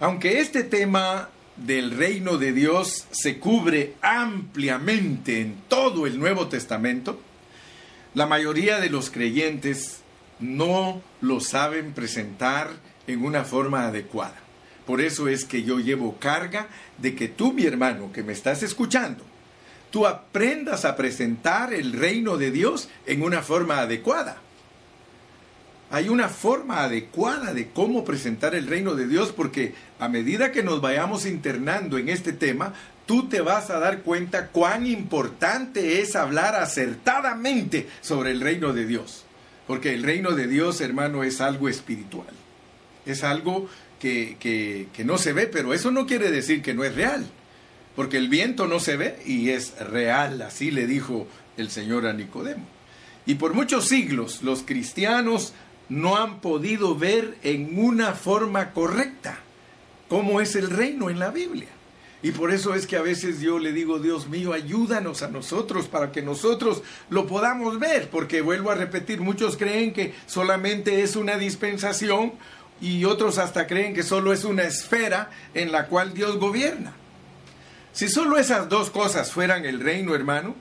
Aunque 0.00 0.41
este 0.41 0.64
tema 0.64 1.29
del 1.57 1.91
reino 1.93 2.38
de 2.38 2.52
Dios 2.52 3.07
se 3.11 3.38
cubre 3.38 3.95
ampliamente 4.00 5.41
en 5.41 5.57
todo 5.69 6.07
el 6.07 6.19
Nuevo 6.19 6.49
Testamento, 6.49 7.21
la 8.14 8.26
mayoría 8.26 8.81
de 8.81 8.91
los 8.91 9.11
creyentes 9.11 10.02
no 10.42 11.00
lo 11.20 11.40
saben 11.40 11.92
presentar 11.92 12.70
en 13.06 13.25
una 13.25 13.44
forma 13.44 13.87
adecuada. 13.87 14.37
Por 14.87 15.00
eso 15.00 15.28
es 15.28 15.44
que 15.44 15.62
yo 15.62 15.78
llevo 15.78 16.16
carga 16.18 16.68
de 16.99 17.14
que 17.14 17.28
tú, 17.28 17.52
mi 17.52 17.64
hermano, 17.64 18.12
que 18.12 18.22
me 18.22 18.32
estás 18.32 18.62
escuchando, 18.62 19.25
tú 19.90 20.06
aprendas 20.06 20.84
a 20.84 20.96
presentar 20.96 21.72
el 21.72 21.92
reino 21.92 22.37
de 22.37 22.50
Dios 22.50 22.88
en 23.06 23.22
una 23.22 23.42
forma 23.42 23.78
adecuada. 23.78 24.38
Hay 25.90 26.08
una 26.08 26.30
forma 26.30 26.82
adecuada 26.82 27.52
de 27.52 27.68
cómo 27.68 28.04
presentar 28.04 28.54
el 28.54 28.66
reino 28.66 28.94
de 28.94 29.06
Dios 29.06 29.30
porque 29.30 29.75
a 30.00 30.08
medida 30.08 30.50
que 30.50 30.62
nos 30.62 30.80
vayamos 30.80 31.26
internando 31.26 31.99
en 31.99 32.08
este 32.08 32.32
tema, 32.32 32.72
tú 33.06 33.28
te 33.28 33.42
vas 33.42 33.68
a 33.68 33.78
dar 33.78 34.00
cuenta 34.00 34.49
cuán 34.49 34.87
importante 34.87 36.00
es 36.00 36.16
hablar 36.16 36.54
acertadamente 36.56 37.88
sobre 38.00 38.30
el 38.30 38.40
reino 38.40 38.72
de 38.72 38.87
Dios. 38.87 39.26
Porque 39.66 39.95
el 39.95 40.02
reino 40.02 40.33
de 40.33 40.49
Dios, 40.49 40.81
hermano, 40.81 41.23
es 41.25 41.40
algo 41.40 41.69
espiritual. 41.69 42.35
Es 43.07 43.25
algo 43.25 43.69
que, 44.00 44.37
que, 44.40 45.04
no 45.04 45.19
se 45.19 45.33
ve, 45.33 45.47
pero 45.47 45.75
eso 45.75 45.90
no 45.90 46.07
quiere 46.07 46.31
decir 46.31 46.62
que 46.62 46.75
no 46.75 46.85
es 46.85 46.95
real. 46.95 47.26
Porque 47.95 48.16
el 48.16 48.28
viento 48.28 48.66
no 48.66 48.81
se 48.81 48.97
ve 48.97 49.19
y 49.26 49.50
es 49.50 49.78
real, 49.78 50.42
así 50.42 50.71
le 50.71 50.87
dijo 50.87 51.26
el 51.57 51.71
Señor 51.71 52.07
a 52.07 52.12
Nicodemo. 52.12 52.66
Y 53.26 53.35
por 53.35 53.54
muchos 53.54 53.87
siglos 53.88 54.42
los 54.42 54.62
cristianos 54.62 55.52
no 55.88 56.16
han 56.16 56.40
podido 56.40 56.97
ver 56.97 57.37
en 57.42 57.78
una 57.78 58.14
forma 58.14 58.73
correcta 58.73 59.38
cómo 60.09 60.40
es 60.40 60.57
el 60.57 60.71
reino 60.71 61.11
en 61.11 61.19
la 61.19 61.31
Biblia. 61.31 61.69
Y 62.23 62.31
por 62.31 62.52
eso 62.52 62.75
es 62.75 62.87
que 62.87 62.97
a 62.97 63.02
veces 63.02 63.41
yo 63.41 63.59
le 63.59 63.73
digo, 63.73 63.99
Dios 63.99 64.29
mío, 64.29 64.52
ayúdanos 64.52 65.23
a 65.23 65.29
nosotros 65.29 65.88
para 65.88 66.12
que 66.12 66.23
nosotros 66.23 66.83
lo 67.11 67.26
podamos 67.26 67.81
ver, 67.81 68.09
porque 68.11 68.43
vuelvo 68.43 68.71
a 68.71 68.76
repetir, 68.76 69.21
muchos 69.21 69.57
creen 69.57 69.93
que 69.93 70.14
solamente 70.26 71.02
es 71.02 71.17
una 71.17 71.37
dispensación 71.37 72.35
y 72.81 73.05
otros 73.05 73.38
hasta 73.38 73.67
creen 73.67 73.93
que 73.93 74.05
solo 74.05 74.33
es 74.33 74.45
una 74.45 74.62
esfera 74.62 75.31
en 75.52 75.73
la 75.73 75.88
cual 75.88 76.14
Dios 76.14 76.38
gobierna. 76.38 76.93
Si 77.93 78.09
solo 78.09 78.38
esas 78.38 78.69
dos 78.69 78.91
cosas 78.91 79.33
fueran 79.33 79.64
el 79.64 79.81
reino, 79.81 80.14
hermano, 80.14 80.55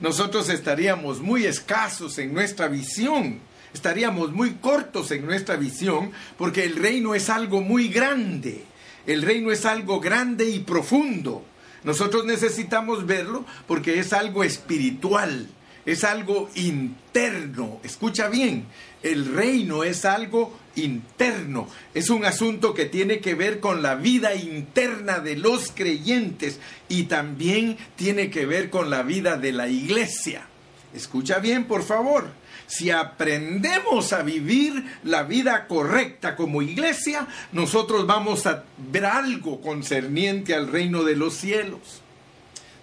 nosotros 0.00 0.50
estaríamos 0.50 1.20
muy 1.20 1.46
escasos 1.46 2.18
en 2.18 2.34
nuestra 2.34 2.68
visión, 2.68 3.40
estaríamos 3.72 4.32
muy 4.32 4.52
cortos 4.54 5.10
en 5.12 5.24
nuestra 5.24 5.56
visión, 5.56 6.12
porque 6.36 6.64
el 6.64 6.76
reino 6.76 7.14
es 7.14 7.30
algo 7.30 7.62
muy 7.62 7.88
grande 7.88 8.66
el 9.06 9.22
reino 9.22 9.50
es 9.50 9.64
algo 9.64 10.00
grande 10.00 10.48
y 10.48 10.60
profundo. 10.60 11.44
Nosotros 11.84 12.24
necesitamos 12.24 13.06
verlo 13.06 13.44
porque 13.66 13.98
es 13.98 14.12
algo 14.12 14.44
espiritual, 14.44 15.48
es 15.86 16.04
algo 16.04 16.50
interno. 16.54 17.80
Escucha 17.82 18.28
bien, 18.28 18.66
el 19.02 19.34
reino 19.34 19.82
es 19.82 20.04
algo 20.04 20.58
interno, 20.76 21.68
es 21.94 22.10
un 22.10 22.24
asunto 22.24 22.74
que 22.74 22.84
tiene 22.84 23.20
que 23.20 23.34
ver 23.34 23.60
con 23.60 23.82
la 23.82 23.94
vida 23.94 24.34
interna 24.34 25.20
de 25.20 25.36
los 25.36 25.72
creyentes 25.72 26.60
y 26.88 27.04
también 27.04 27.76
tiene 27.96 28.30
que 28.30 28.46
ver 28.46 28.70
con 28.70 28.90
la 28.90 29.02
vida 29.02 29.36
de 29.36 29.52
la 29.52 29.68
iglesia. 29.68 30.46
Escucha 30.94 31.38
bien, 31.38 31.64
por 31.64 31.82
favor 31.82 32.39
si 32.70 32.92
aprendemos 32.92 34.12
a 34.12 34.22
vivir 34.22 34.96
la 35.02 35.24
vida 35.24 35.66
correcta 35.66 36.36
como 36.36 36.62
iglesia, 36.62 37.26
nosotros 37.50 38.06
vamos 38.06 38.46
a 38.46 38.62
ver 38.78 39.06
algo 39.06 39.60
concerniente 39.60 40.54
al 40.54 40.68
reino 40.68 41.02
de 41.02 41.16
los 41.16 41.34
cielos. 41.34 42.00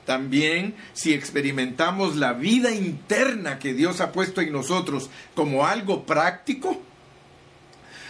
También 0.06 0.76
si 0.92 1.14
experimentamos 1.14 2.18
la 2.18 2.34
vida 2.34 2.72
interna 2.72 3.60
que 3.60 3.74
Dios 3.74 4.02
ha 4.02 4.12
puesto 4.12 4.42
en 4.42 4.52
nosotros 4.52 5.10
como 5.36 5.66
algo 5.66 6.06
práctico, 6.06 6.82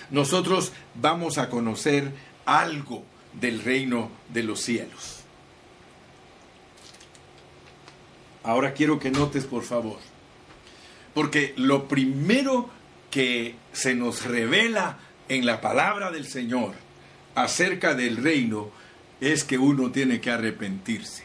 nosotros 0.09 0.71
vamos 0.95 1.37
a 1.37 1.47
conocer 1.47 2.11
algo 2.45 3.03
del 3.33 3.61
reino 3.61 4.09
de 4.33 4.41
los 4.41 4.61
cielos. 4.61 5.19
Ahora 8.43 8.73
quiero 8.73 8.97
que 8.97 9.11
notes, 9.11 9.45
por 9.45 9.61
favor, 9.61 9.99
porque 11.17 11.55
lo 11.57 11.87
primero 11.87 12.69
que 13.09 13.55
se 13.73 13.95
nos 13.95 14.23
revela 14.23 14.99
en 15.27 15.47
la 15.47 15.61
palabra 15.61 16.11
del 16.11 16.27
Señor 16.27 16.75
acerca 17.33 17.95
del 17.95 18.17
reino 18.17 18.69
es 19.19 19.43
que 19.43 19.57
uno 19.57 19.89
tiene 19.89 20.21
que 20.21 20.29
arrepentirse. 20.29 21.23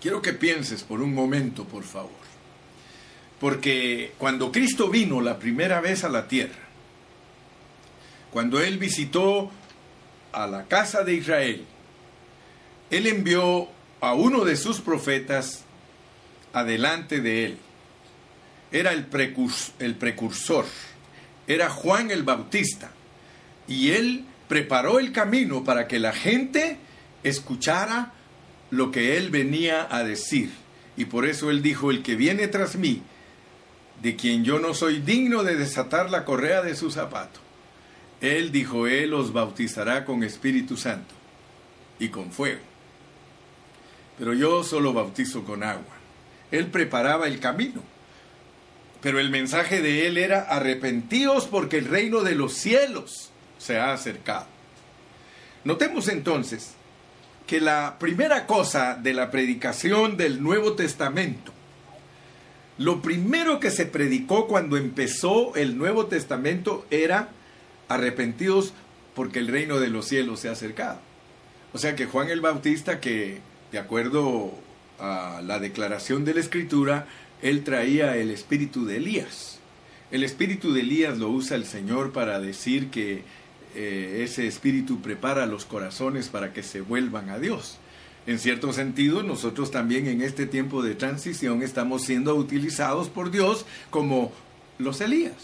Quiero 0.00 0.20
que 0.20 0.32
pienses 0.32 0.82
por 0.82 1.02
un 1.02 1.14
momento, 1.14 1.66
por 1.66 1.84
favor. 1.84 2.10
Porque 3.38 4.12
cuando 4.18 4.50
Cristo 4.50 4.88
vino 4.88 5.20
la 5.20 5.38
primera 5.38 5.80
vez 5.80 6.02
a 6.02 6.08
la 6.08 6.26
tierra, 6.26 6.66
cuando 8.32 8.60
Él 8.60 8.76
visitó 8.76 9.52
a 10.32 10.48
la 10.48 10.64
casa 10.64 11.04
de 11.04 11.14
Israel, 11.14 11.64
Él 12.90 13.06
envió 13.06 13.68
a 14.00 14.14
uno 14.14 14.44
de 14.44 14.56
sus 14.56 14.80
profetas 14.80 15.62
adelante 16.52 17.20
de 17.20 17.44
Él 17.44 17.58
era 18.72 18.92
el, 18.92 19.04
precursor, 19.04 20.64
era 21.46 21.68
Juan 21.68 22.10
el 22.10 22.22
Bautista. 22.22 22.90
Y 23.68 23.90
él 23.90 24.24
preparó 24.48 24.98
el 24.98 25.12
camino 25.12 25.62
para 25.62 25.86
que 25.86 25.98
la 25.98 26.12
gente 26.12 26.78
escuchara 27.22 28.14
lo 28.70 28.90
que 28.90 29.16
él 29.18 29.30
venía 29.30 29.86
a 29.90 30.02
decir. 30.02 30.50
Y 30.96 31.04
por 31.04 31.26
eso 31.26 31.50
él 31.50 31.62
dijo, 31.62 31.90
el 31.90 32.02
que 32.02 32.16
viene 32.16 32.48
tras 32.48 32.76
mí, 32.76 33.02
de 34.02 34.16
quien 34.16 34.42
yo 34.44 34.58
no 34.58 34.74
soy 34.74 35.00
digno 35.00 35.44
de 35.44 35.56
desatar 35.56 36.10
la 36.10 36.24
correa 36.24 36.62
de 36.62 36.74
su 36.74 36.90
zapato. 36.90 37.40
Él 38.20 38.52
dijo, 38.52 38.86
él 38.86 39.14
os 39.14 39.32
bautizará 39.32 40.04
con 40.04 40.22
Espíritu 40.22 40.76
Santo 40.76 41.14
y 41.98 42.08
con 42.08 42.32
fuego. 42.32 42.60
Pero 44.18 44.32
yo 44.32 44.64
solo 44.64 44.92
bautizo 44.92 45.44
con 45.44 45.62
agua. 45.62 45.96
Él 46.50 46.66
preparaba 46.66 47.26
el 47.26 47.38
camino. 47.38 47.91
Pero 49.02 49.18
el 49.18 49.30
mensaje 49.30 49.82
de 49.82 50.06
él 50.06 50.16
era 50.16 50.40
arrepentíos 50.40 51.46
porque 51.46 51.78
el 51.78 51.86
reino 51.86 52.22
de 52.22 52.36
los 52.36 52.54
cielos 52.54 53.30
se 53.58 53.78
ha 53.78 53.92
acercado. 53.92 54.46
Notemos 55.64 56.08
entonces 56.08 56.74
que 57.46 57.60
la 57.60 57.96
primera 57.98 58.46
cosa 58.46 58.94
de 58.94 59.12
la 59.12 59.30
predicación 59.30 60.16
del 60.16 60.42
Nuevo 60.42 60.74
Testamento, 60.74 61.52
lo 62.78 63.02
primero 63.02 63.60
que 63.60 63.70
se 63.70 63.86
predicó 63.86 64.46
cuando 64.46 64.76
empezó 64.76 65.54
el 65.56 65.76
Nuevo 65.76 66.06
Testamento 66.06 66.86
era 66.90 67.28
arrepentidos 67.88 68.72
porque 69.14 69.40
el 69.40 69.48
reino 69.48 69.78
de 69.78 69.88
los 69.88 70.06
cielos 70.06 70.40
se 70.40 70.48
ha 70.48 70.52
acercado. 70.52 70.98
O 71.72 71.78
sea 71.78 71.96
que 71.96 72.06
Juan 72.06 72.30
el 72.30 72.40
Bautista, 72.40 73.00
que 73.00 73.40
de 73.72 73.78
acuerdo 73.78 74.52
a 74.98 75.40
la 75.44 75.58
declaración 75.58 76.24
de 76.24 76.34
la 76.34 76.40
Escritura, 76.40 77.06
él 77.42 77.64
traía 77.64 78.16
el 78.16 78.30
espíritu 78.30 78.84
de 78.84 78.96
Elías. 78.96 79.58
El 80.10 80.24
espíritu 80.24 80.72
de 80.72 80.80
Elías 80.80 81.18
lo 81.18 81.28
usa 81.28 81.56
el 81.56 81.64
Señor 81.64 82.12
para 82.12 82.40
decir 82.40 82.90
que 82.90 83.22
eh, 83.74 84.20
ese 84.24 84.46
espíritu 84.46 85.00
prepara 85.00 85.46
los 85.46 85.64
corazones 85.64 86.28
para 86.28 86.52
que 86.52 86.62
se 86.62 86.80
vuelvan 86.80 87.30
a 87.30 87.38
Dios. 87.38 87.78
En 88.26 88.38
cierto 88.38 88.72
sentido, 88.72 89.22
nosotros 89.22 89.70
también 89.70 90.06
en 90.06 90.22
este 90.22 90.46
tiempo 90.46 90.82
de 90.82 90.94
transición 90.94 91.62
estamos 91.62 92.02
siendo 92.02 92.36
utilizados 92.36 93.08
por 93.08 93.30
Dios 93.30 93.66
como 93.90 94.32
los 94.78 95.00
Elías. 95.00 95.34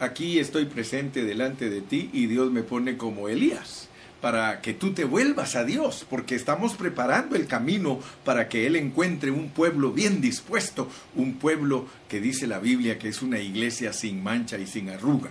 Aquí 0.00 0.38
estoy 0.38 0.64
presente 0.64 1.24
delante 1.24 1.70
de 1.70 1.80
ti 1.80 2.10
y 2.12 2.26
Dios 2.26 2.50
me 2.50 2.62
pone 2.62 2.96
como 2.96 3.28
Elías 3.28 3.87
para 4.20 4.60
que 4.60 4.74
tú 4.74 4.92
te 4.92 5.04
vuelvas 5.04 5.54
a 5.54 5.64
Dios, 5.64 6.06
porque 6.08 6.34
estamos 6.34 6.74
preparando 6.74 7.36
el 7.36 7.46
camino 7.46 8.00
para 8.24 8.48
que 8.48 8.66
Él 8.66 8.76
encuentre 8.76 9.30
un 9.30 9.50
pueblo 9.50 9.92
bien 9.92 10.20
dispuesto, 10.20 10.90
un 11.14 11.34
pueblo 11.34 11.86
que 12.08 12.20
dice 12.20 12.46
la 12.46 12.58
Biblia 12.58 12.98
que 12.98 13.08
es 13.08 13.22
una 13.22 13.38
iglesia 13.38 13.92
sin 13.92 14.22
mancha 14.22 14.58
y 14.58 14.66
sin 14.66 14.90
arruga. 14.90 15.30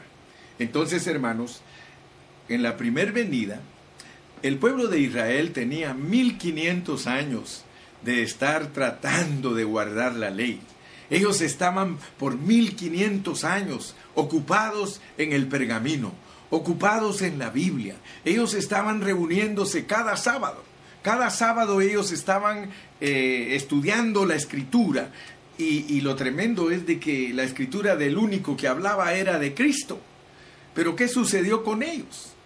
Entonces, 0.59 1.05
hermanos, 1.07 1.61
en 2.47 2.63
la 2.63 2.77
primer 2.77 3.11
venida, 3.11 3.59
el 4.41 4.57
pueblo 4.57 4.87
de 4.87 4.99
Israel 4.99 5.51
tenía 5.51 5.93
1500 5.93 7.07
años 7.07 7.63
de 8.03 8.23
estar 8.23 8.67
tratando 8.67 9.53
de 9.53 9.63
guardar 9.63 10.15
la 10.15 10.29
ley. 10.29 10.61
Ellos 11.09 11.41
estaban 11.41 11.97
por 12.17 12.37
1500 12.37 13.43
años 13.43 13.95
ocupados 14.13 15.01
en 15.17 15.33
el 15.33 15.47
pergamino, 15.47 16.13
ocupados 16.49 17.21
en 17.21 17.39
la 17.39 17.49
Biblia. 17.49 17.95
Ellos 18.25 18.53
estaban 18.53 19.01
reuniéndose 19.01 19.85
cada 19.85 20.17
sábado. 20.17 20.63
Cada 21.01 21.29
sábado 21.29 21.81
ellos 21.81 22.11
estaban 22.11 22.69
eh, 23.01 23.49
estudiando 23.51 24.25
la 24.25 24.35
escritura. 24.35 25.11
Y, 25.59 26.01
lo 26.01 26.15
tremendo 26.15 26.69
es 26.69 26.85
de 26.85 26.99
que 26.99 27.33
la 27.33 27.43
escritura 27.43 27.95
del 27.95 28.19
único 28.19 28.55
que 28.55 28.67
hablaba 28.67 29.15
era 29.15 29.39
de 29.39 29.55
Cristo. 29.55 29.99
Pero 30.75 30.95
¿qué 30.95 31.07
sucedió 31.07 31.63
con 31.63 31.81
ellos? 31.81 32.37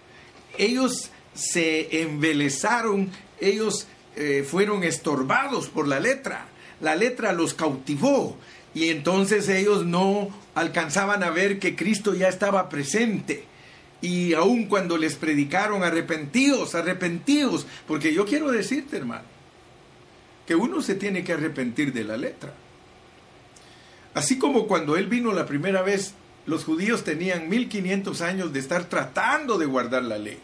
ellos 0.57 1.11
se 1.33 2.01
embelezaron, 2.01 3.09
ellos 3.39 3.87
eh, 4.15 4.45
fueron 4.47 4.83
estorbados 4.83 5.67
por 5.67 5.87
la 5.87 5.99
letra, 5.99 6.47
la 6.81 6.95
letra 6.95 7.33
los 7.33 7.53
cautivó 7.53 8.37
y 8.73 8.89
entonces 8.89 9.47
ellos 9.49 9.85
no 9.85 10.29
alcanzaban 10.55 11.23
a 11.23 11.29
ver 11.29 11.59
que 11.59 11.75
Cristo 11.75 12.13
ya 12.13 12.27
estaba 12.27 12.69
presente. 12.69 13.45
Y 14.01 14.33
aun 14.33 14.65
cuando 14.65 14.97
les 14.97 15.15
predicaron 15.15 15.83
arrepentidos, 15.83 16.73
arrepentidos, 16.73 17.67
porque 17.87 18.13
yo 18.13 18.25
quiero 18.25 18.51
decirte, 18.51 18.97
hermano, 18.97 19.25
que 20.47 20.55
uno 20.55 20.81
se 20.81 20.95
tiene 20.95 21.23
que 21.23 21.33
arrepentir 21.33 21.93
de 21.93 22.03
la 22.03 22.17
letra. 22.17 22.53
Así 24.13 24.37
como 24.37 24.67
cuando 24.67 24.97
Él 24.97 25.07
vino 25.07 25.31
la 25.31 25.45
primera 25.45 25.81
vez, 25.81 26.13
los 26.45 26.63
judíos 26.63 27.03
tenían 27.03 27.47
1500 27.47 28.21
años 28.21 28.53
de 28.53 28.59
estar 28.59 28.85
tratando 28.85 29.57
de 29.57 29.65
guardar 29.65 30.03
la 30.03 30.17
ley. 30.17 30.39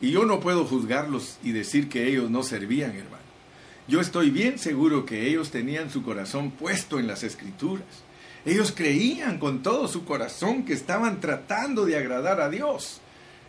Y 0.00 0.10
yo 0.10 0.24
no 0.24 0.40
puedo 0.40 0.64
juzgarlos 0.64 1.38
y 1.42 1.52
decir 1.52 1.88
que 1.88 2.08
ellos 2.08 2.30
no 2.30 2.42
servían, 2.42 2.96
hermano. 2.96 3.18
Yo 3.86 4.00
estoy 4.00 4.30
bien 4.30 4.58
seguro 4.58 5.06
que 5.06 5.28
ellos 5.28 5.50
tenían 5.50 5.90
su 5.90 6.02
corazón 6.02 6.50
puesto 6.50 6.98
en 6.98 7.06
las 7.06 7.22
escrituras. 7.22 7.86
Ellos 8.48 8.72
creían 8.74 9.38
con 9.38 9.62
todo 9.62 9.88
su 9.88 10.06
corazón 10.06 10.64
que 10.64 10.72
estaban 10.72 11.20
tratando 11.20 11.84
de 11.84 11.98
agradar 11.98 12.40
a 12.40 12.48
Dios. 12.48 12.98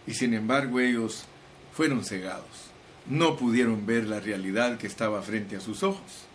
Y 0.06 0.14
sin 0.14 0.34
embargo 0.34 0.82
ellos 0.82 1.24
fueron 1.72 2.04
cegados. 2.04 2.44
No 3.06 3.38
pudieron 3.38 3.86
ver 3.86 4.04
la 4.04 4.20
realidad 4.20 4.78
que 4.78 4.88
estaba 4.88 5.22
frente 5.22 5.56
a 5.56 5.62
sus 5.62 5.84
ojos. 5.84 6.26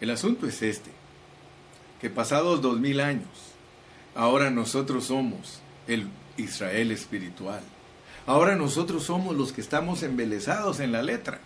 El 0.00 0.10
asunto 0.10 0.48
es 0.48 0.60
este, 0.60 0.90
que 2.00 2.10
pasados 2.10 2.60
dos 2.62 2.80
mil 2.80 2.98
años, 2.98 3.28
ahora 4.16 4.50
nosotros 4.50 5.04
somos 5.04 5.60
el 5.86 6.08
Israel 6.36 6.90
espiritual. 6.90 7.62
Ahora 8.26 8.56
nosotros 8.56 9.04
somos 9.04 9.36
los 9.36 9.52
que 9.52 9.60
estamos 9.60 10.02
embelesados 10.02 10.80
en 10.80 10.90
la 10.90 11.04
letra. 11.04 11.38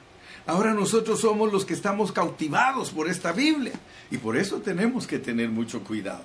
Ahora 0.46 0.74
nosotros 0.74 1.20
somos 1.20 1.52
los 1.52 1.64
que 1.64 1.74
estamos 1.74 2.12
cautivados 2.12 2.90
por 2.90 3.08
esta 3.08 3.32
Biblia. 3.32 3.74
Y 4.10 4.18
por 4.18 4.36
eso 4.36 4.58
tenemos 4.58 5.06
que 5.06 5.18
tener 5.18 5.48
mucho 5.48 5.84
cuidado. 5.84 6.24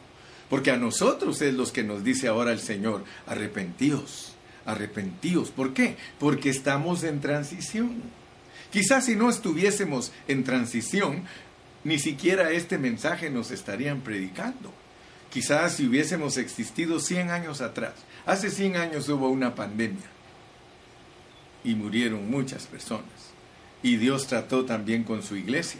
Porque 0.49 0.71
a 0.71 0.77
nosotros 0.77 1.41
es 1.41 1.53
los 1.53 1.71
que 1.71 1.83
nos 1.83 2.03
dice 2.03 2.27
ahora 2.27 2.51
el 2.51 2.59
Señor, 2.59 3.03
arrepentíos, 3.25 4.33
arrepentíos. 4.65 5.49
¿Por 5.49 5.73
qué? 5.73 5.97
Porque 6.19 6.49
estamos 6.49 7.03
en 7.03 7.19
transición. 7.21 8.01
Quizás 8.71 9.05
si 9.05 9.15
no 9.15 9.29
estuviésemos 9.29 10.11
en 10.27 10.43
transición, 10.43 11.23
ni 11.83 11.99
siquiera 11.99 12.51
este 12.51 12.77
mensaje 12.77 13.29
nos 13.29 13.51
estarían 13.51 14.01
predicando. 14.01 14.73
Quizás 15.31 15.75
si 15.75 15.87
hubiésemos 15.87 16.37
existido 16.37 16.99
100 16.99 17.29
años 17.29 17.61
atrás. 17.61 17.93
Hace 18.25 18.49
100 18.49 18.77
años 18.77 19.09
hubo 19.09 19.29
una 19.29 19.53
pandemia 19.55 20.09
y 21.63 21.75
murieron 21.75 22.29
muchas 22.29 22.67
personas. 22.67 23.34
Y 23.85 23.97
Dios 23.97 24.25
trató 24.25 24.65
también 24.65 25.03
con 25.03 25.21
su 25.21 25.35
iglesia. 25.35 25.79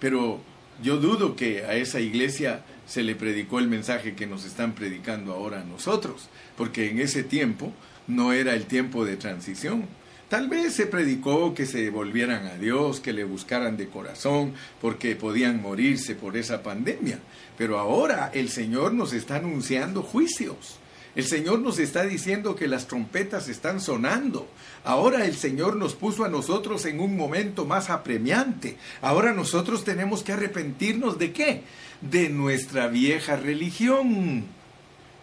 Pero 0.00 0.38
yo 0.82 0.98
dudo 0.98 1.34
que 1.34 1.64
a 1.64 1.76
esa 1.76 1.98
iglesia 1.98 2.62
se 2.86 3.02
le 3.02 3.14
predicó 3.14 3.58
el 3.58 3.68
mensaje 3.68 4.14
que 4.14 4.26
nos 4.26 4.44
están 4.44 4.74
predicando 4.74 5.32
ahora 5.32 5.62
a 5.62 5.64
nosotros, 5.64 6.28
porque 6.58 6.90
en 6.90 7.00
ese 7.00 7.22
tiempo 7.22 7.72
no 8.06 8.34
era 8.34 8.52
el 8.52 8.66
tiempo 8.66 9.06
de 9.06 9.16
transición. 9.16 9.86
Tal 10.28 10.50
vez 10.50 10.74
se 10.74 10.84
predicó 10.84 11.54
que 11.54 11.64
se 11.64 11.88
volvieran 11.88 12.46
a 12.48 12.58
Dios, 12.58 13.00
que 13.00 13.14
le 13.14 13.24
buscaran 13.24 13.78
de 13.78 13.88
corazón, 13.88 14.52
porque 14.82 15.16
podían 15.16 15.62
morirse 15.62 16.14
por 16.14 16.36
esa 16.36 16.62
pandemia. 16.62 17.18
Pero 17.56 17.78
ahora 17.78 18.30
el 18.34 18.50
Señor 18.50 18.92
nos 18.92 19.14
está 19.14 19.36
anunciando 19.36 20.02
juicios. 20.02 20.78
El 21.14 21.26
Señor 21.26 21.60
nos 21.60 21.78
está 21.78 22.04
diciendo 22.04 22.54
que 22.54 22.68
las 22.68 22.86
trompetas 22.86 23.48
están 23.48 23.80
sonando. 23.80 24.48
Ahora 24.84 25.24
el 25.24 25.34
Señor 25.34 25.76
nos 25.76 25.94
puso 25.94 26.24
a 26.24 26.28
nosotros 26.28 26.84
en 26.86 27.00
un 27.00 27.16
momento 27.16 27.64
más 27.64 27.90
apremiante. 27.90 28.76
Ahora 29.00 29.32
nosotros 29.32 29.84
tenemos 29.84 30.22
que 30.22 30.32
arrepentirnos 30.32 31.18
de 31.18 31.32
qué? 31.32 31.62
De 32.00 32.28
nuestra 32.28 32.88
vieja 32.88 33.36
religión. 33.36 34.44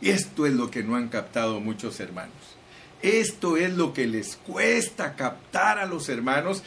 Esto 0.02 0.46
es 0.46 0.54
lo 0.54 0.70
que 0.70 0.84
no 0.84 0.96
han 0.96 1.08
captado 1.08 1.60
muchos 1.60 2.00
hermanos. 2.00 2.34
Esto 3.02 3.56
es 3.56 3.74
lo 3.74 3.94
que 3.94 4.08
les 4.08 4.36
cuesta 4.36 5.16
captar 5.16 5.80
a 5.80 5.86
los 5.86 6.10
hermanos 6.10 6.64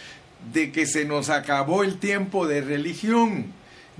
de 0.53 0.73
que 0.73 0.87
se 0.87 1.05
nos 1.05 1.31
acabó 1.31 1.83
el 1.83 1.99
tiempo 1.99 2.47
de 2.47 2.61
religión. 2.61 3.53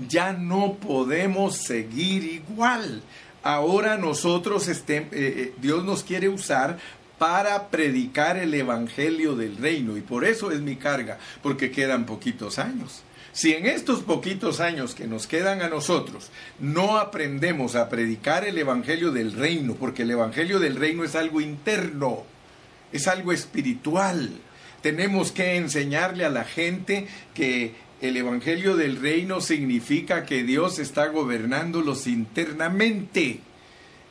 Ya 0.07 0.31
no 0.33 0.75
podemos 0.75 1.57
seguir 1.57 2.23
igual 2.23 3.03
ahora 3.43 3.97
nosotros, 3.97 4.67
eh, 4.67 4.81
eh, 4.89 5.53
Dios 5.61 5.83
nos 5.83 6.03
quiere 6.03 6.29
usar 6.29 6.77
para 7.17 7.67
predicar 7.67 8.37
el 8.37 8.53
Evangelio 8.53 9.35
del 9.35 9.57
Reino. 9.57 9.97
Y 9.97 10.01
por 10.01 10.25
eso 10.25 10.51
es 10.51 10.61
mi 10.61 10.77
carga, 10.77 11.19
porque 11.43 11.71
quedan 11.71 12.05
poquitos 12.05 12.59
años. 12.59 13.03
Si 13.31 13.53
en 13.53 13.67
estos 13.67 14.01
poquitos 14.01 14.59
años 14.59 14.95
que 14.95 15.05
nos 15.05 15.27
quedan 15.27 15.61
a 15.61 15.69
nosotros 15.69 16.31
no 16.59 16.97
aprendemos 16.97 17.75
a 17.75 17.87
predicar 17.87 18.43
el 18.43 18.57
Evangelio 18.57 19.11
del 19.11 19.33
Reino, 19.33 19.75
porque 19.75 20.01
el 20.01 20.11
Evangelio 20.11 20.59
del 20.59 20.75
Reino 20.75 21.03
es 21.03 21.15
algo 21.15 21.39
interno, 21.39 22.23
es 22.91 23.07
algo 23.07 23.31
espiritual, 23.31 24.31
tenemos 24.81 25.31
que 25.31 25.57
enseñarle 25.57 26.25
a 26.25 26.29
la 26.29 26.43
gente 26.43 27.07
que 27.33 27.75
el 28.01 28.15
Evangelio 28.17 28.77
del 28.77 29.01
Reino 29.01 29.41
significa 29.41 30.25
que 30.25 30.43
Dios 30.43 30.79
está 30.79 31.07
gobernándolos 31.07 32.07
internamente. 32.07 33.41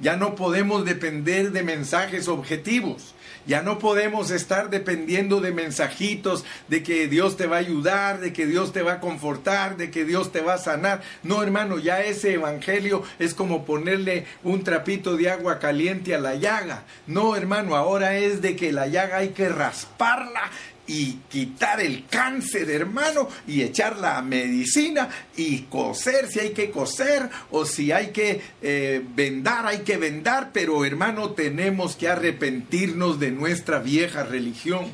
Ya 0.01 0.17
no 0.17 0.35
podemos 0.37 0.85
depender 0.85 1.51
de 1.53 1.63
mensajes 1.63 2.29
objetivos. 2.29 3.15
Ya 3.47 3.63
no 3.63 3.79
podemos 3.79 4.31
estar 4.31 4.69
dependiendo 4.69 5.41
de 5.41 5.53
mensajitos 5.53 6.45
de 6.69 6.83
que 6.83 7.09
Dios 7.09 7.39
te 7.39 7.47
va 7.47 7.57
a 7.57 7.61
ayudar, 7.61 8.21
de 8.21 8.35
que 8.35 8.45
Dios 8.45 8.75
te 8.75 8.83
va 8.83 8.95
a 8.95 9.01
confortar, 9.01 9.79
de 9.79 9.91
que 9.91 10.05
Dios 10.05 10.33
te 10.33 10.43
va 10.43 10.55
a 10.55 10.59
sanar. 10.59 11.01
No, 11.23 11.43
hermano, 11.43 11.79
ya 11.79 12.03
ese 12.03 12.35
evangelio 12.35 13.03
es 13.19 13.33
como 13.33 13.65
ponerle 13.65 14.27
un 14.45 14.65
trapito 14.65 15.17
de 15.17 15.31
agua 15.31 15.59
caliente 15.59 16.15
a 16.15 16.19
la 16.19 16.35
llaga. 16.35 16.85
No, 17.07 17.37
hermano, 17.37 17.75
ahora 17.75 18.19
es 18.19 18.43
de 18.43 18.55
que 18.55 18.71
la 18.71 18.87
llaga 18.87 19.17
hay 19.17 19.31
que 19.31 19.49
rasparla 19.49 20.51
y 20.89 21.19
quitar 21.29 21.81
el 21.81 22.07
cáncer, 22.07 22.71
hermano, 22.71 23.29
y 23.47 23.63
echar 23.63 23.99
la 23.99 24.21
medicina 24.23 25.09
y 25.37 25.61
coser 25.63 26.29
si 26.29 26.41
hay 26.41 26.51
que 26.51 26.71
coser 26.71 27.29
o 27.51 27.65
si 27.67 27.93
hay 27.93 28.09
que 28.09 28.41
eh, 28.63 29.05
vendar, 29.15 29.67
hay 29.67 29.81
que 29.81 29.99
vendar, 29.99 30.51
pero 30.53 30.85
hermano, 30.85 31.31
tenemos 31.31 31.95
que 31.95 32.09
arrepentirnos 32.09 33.21
de 33.21 33.31
nuestra 33.31 33.79
vieja 33.79 34.25
religión. 34.25 34.87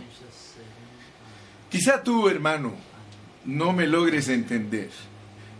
Quizá 1.71 2.03
tú, 2.03 2.29
hermano, 2.29 2.75
no 3.45 3.73
me 3.73 3.87
logres 3.87 4.29
entender, 4.29 4.91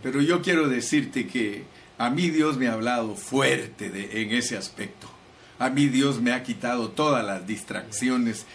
pero 0.03 0.21
yo 0.21 0.41
quiero 0.41 0.67
decirte 0.67 1.27
que 1.27 1.63
a 1.97 2.09
mí 2.09 2.29
Dios 2.29 2.57
me 2.57 2.67
ha 2.67 2.73
hablado 2.73 3.15
fuerte 3.15 4.21
en 4.21 4.31
ese 4.31 4.57
aspecto. 4.57 5.09
A 5.59 5.69
mí 5.69 5.87
Dios 5.87 6.21
me 6.21 6.33
ha 6.33 6.43
quitado 6.43 6.89
todas 6.89 7.25
las 7.25 7.47
distracciones 7.47 8.45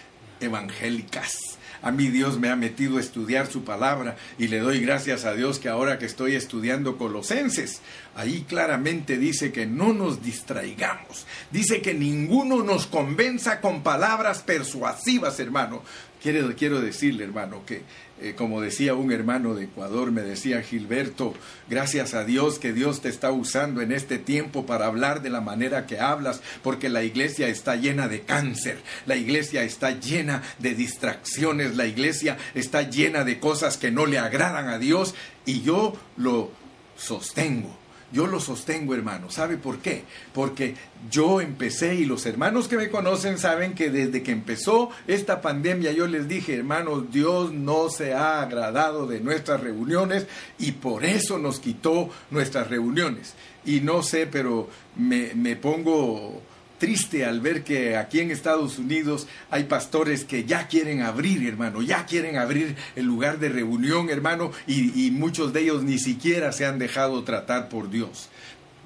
evangélicas. 0.41 1.50
A 1.83 1.91
mí 1.91 2.09
Dios 2.09 2.39
me 2.39 2.51
ha 2.51 2.57
metido 2.57 2.99
a 2.99 3.01
estudiar 3.01 3.47
su 3.47 3.65
palabra 3.65 4.17
y 4.39 4.49
le 4.49 4.59
doy 4.59 4.81
gracias 4.81 5.25
a 5.25 5.35
Dios 5.35 5.59
que 5.59 5.69
ahora 5.69 5.99
que 5.99 6.07
estoy 6.07 6.35
estudiando 6.35 6.99
Colosenses, 6.99 7.81
ahí 8.15 8.45
claramente 8.49 9.17
dice 9.17 9.51
que 9.51 9.67
no 9.67 9.93
nos 9.93 10.23
distraigamos. 10.23 11.27
Dice 11.51 11.81
que 11.81 11.95
ninguno 11.95 12.63
nos 12.63 12.87
convenza 12.87 13.61
con 13.61 13.83
palabras 13.83 14.43
persuasivas, 14.43 15.41
hermano. 15.41 15.83
Quiero, 16.23 16.55
quiero 16.55 16.83
decirle, 16.83 17.25
hermano, 17.25 17.65
que 17.65 17.83
eh, 18.23 18.35
como 18.37 18.61
decía 18.61 18.95
un 18.95 19.13
hermano 19.13 19.55
de 19.55 19.65
Ecuador, 19.65 20.13
me 20.13 20.21
decía 20.21 20.63
Gilberto, 20.63 21.35
gracias 21.69 22.13
a 22.13 22.25
Dios 22.25 22.59
que 22.59 22.73
Dios 22.73 23.01
te 23.01 23.09
está 23.09 23.33
usando 23.33 23.81
en 23.81 23.93
este 23.93 24.19
tiempo 24.19 24.67
para 24.67 24.87
hablar 24.87 25.23
de 25.23 25.31
la 25.31 25.41
manera 25.41 25.87
que 25.87 26.01
hablas, 26.01 26.43
porque 26.63 26.91
la 26.91 27.03
iglesia 27.03 27.49
está 27.49 27.77
llena 27.77 28.09
de 28.09 28.21
cáncer, 28.21 28.79
la 29.07 29.17
iglesia 29.17 29.63
está 29.63 29.99
llena 29.99 30.43
de 30.59 30.75
distracciones, 30.75 31.77
la 31.77 31.87
iglesia 31.87 32.37
está 32.55 32.83
llena 32.83 33.25
de 33.25 33.41
cosas 33.41 33.79
que 33.79 33.91
no 33.91 34.05
le 34.05 34.19
agradan 34.19 34.69
a 34.69 34.79
Dios 34.79 35.15
y 35.47 35.63
yo 35.63 35.97
lo 36.17 36.51
sostengo. 36.97 37.80
Yo 38.13 38.27
lo 38.27 38.41
sostengo, 38.41 38.95
hermano. 38.95 39.31
¿Sabe 39.31 39.57
por 39.57 39.79
qué? 39.79 40.05
Porque 40.35 40.75
yo 41.11 41.41
empecé 41.41 41.95
y 41.95 42.05
los 42.05 42.27
hermanos 42.27 42.67
que 42.67 42.77
me 42.77 42.91
conocen 42.91 43.39
saben 43.39 43.75
que 43.75 43.91
desde 43.91 44.23
que 44.23 44.33
empezó 44.33 44.91
esta 45.07 45.41
pandemia 45.41 45.93
yo 45.93 46.07
les 46.09 46.27
dije, 46.27 46.57
hermanos, 46.57 47.13
Dios 47.13 47.53
no 47.53 47.89
se 47.89 48.13
ha 48.13 48.43
agradado 48.43 49.07
de 49.07 49.21
nuestras 49.21 49.61
reuniones 49.61 50.27
y 50.59 50.73
por 50.73 51.05
eso 51.05 51.39
nos 51.39 51.61
quitó 51.61 52.11
nuestras 52.31 52.69
reuniones. 52.69 53.35
Y 53.65 53.81
no 53.81 54.03
sé, 54.03 54.27
pero 54.27 54.69
me, 54.97 55.35
me 55.35 55.55
pongo 55.55 56.43
triste 56.81 57.25
al 57.27 57.41
ver 57.41 57.63
que 57.63 57.97
aquí 57.97 58.19
en 58.19 58.33
Estados 58.33 58.79
Unidos 58.79 59.29
hay 59.51 59.65
pastores 59.65 60.25
que 60.25 60.45
ya 60.45 60.67
quieren 60.67 61.03
abrir, 61.03 61.47
hermano, 61.47 61.83
ya 61.83 62.07
quieren 62.07 62.39
abrir 62.39 62.75
el 62.97 63.05
lugar 63.05 63.39
de 63.39 63.51
reunión, 63.51 64.11
hermano, 64.11 64.51
y, 64.67 65.11
muchos 65.13 65.53
de 65.53 65.61
ellos 65.61 65.85
ni 65.85 65.99
siquiera 65.99 66.51
se 66.51 66.65
han 66.65 66.79
dejado 66.79 67.23
tratar 67.23 67.69
por 67.69 67.91
Dios. 67.91 68.31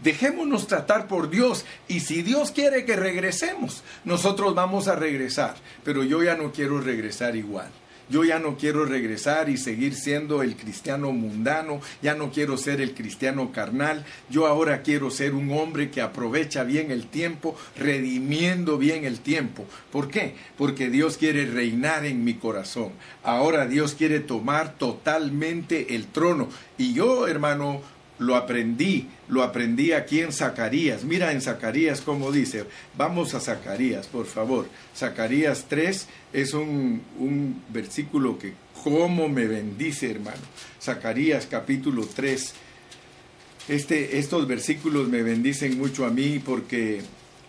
Dejémonos 0.03 0.67
tratar 0.67 1.07
por 1.07 1.31
Dios 1.31 1.65
y 1.87 2.01
si 2.01 2.23
Dios 2.23 2.51
quiere 2.51 2.85
que 2.85 2.97
regresemos, 2.97 3.85
nosotros 4.05 4.55
vamos 4.55 4.89
a 4.89 4.97
regresar, 4.97 5.55
pero 5.85 6.03
yo 6.03 6.23
ya 6.23 6.35
no 6.35 6.53
quiero 6.53 6.81
regresar 6.81 7.37
igual. 7.37 7.71
Yo 8.09 8.25
ya 8.25 8.39
no 8.39 8.57
quiero 8.57 8.85
regresar 8.85 9.49
y 9.49 9.57
seguir 9.57 9.95
siendo 9.95 10.43
el 10.43 10.57
cristiano 10.57 11.13
mundano, 11.13 11.81
ya 12.03 12.15
no 12.15 12.31
quiero 12.31 12.57
ser 12.57 12.81
el 12.81 12.95
cristiano 12.95 13.53
carnal, 13.53 14.05
yo 14.31 14.47
ahora 14.47 14.83
quiero 14.83 15.11
ser 15.11 15.35
un 15.35 15.51
hombre 15.53 15.91
que 15.91 16.01
aprovecha 16.01 16.65
bien 16.65 16.91
el 16.91 17.07
tiempo, 17.07 17.57
redimiendo 17.77 18.79
bien 18.79 19.05
el 19.05 19.21
tiempo. 19.21 19.65
¿Por 19.91 20.09
qué? 20.09 20.35
Porque 20.59 20.91
Dios 20.91 21.17
quiere 21.17 21.47
reinar 21.47 22.05
en 22.05 22.25
mi 22.25 22.35
corazón. 22.35 22.93
Ahora 23.23 23.67
Dios 23.67 23.95
quiere 23.95 24.21
tomar 24.21 24.75
totalmente 24.75 25.95
el 25.95 26.07
trono. 26.07 26.49
Y 26.77 26.93
yo, 26.93 27.27
hermano, 27.27 27.81
lo 28.19 28.37
aprendí, 28.37 29.09
lo 29.29 29.43
aprendí 29.43 29.93
aquí 29.93 30.21
en 30.21 30.33
Zacarías. 30.33 31.05
Mira 31.05 31.33
en 31.33 31.41
Zacarías 31.41 32.01
cómo 32.01 32.31
dice. 32.31 32.65
Vamos 32.97 33.35
a 33.35 33.41
Zacarías, 33.41 34.07
por 34.07 34.27
favor. 34.27 34.69
Zacarías 34.97 35.67
3 35.69 36.07
es 36.33 36.55
un, 36.55 37.03
un 37.19 37.63
versículo 37.71 38.39
que 38.39 38.53
cómo 38.85 39.29
me 39.29 39.47
bendice, 39.47 40.11
hermano. 40.11 40.43
Zacarías 40.81 41.47
capítulo 41.47 42.07
3. 42.07 42.55
Este, 43.67 44.19
estos 44.19 44.47
versículos 44.47 45.09
me 45.09 45.23
bendicen 45.23 45.79
mucho 45.79 46.05
a 46.05 46.11
mí 46.11 46.39
porque 46.39 47.01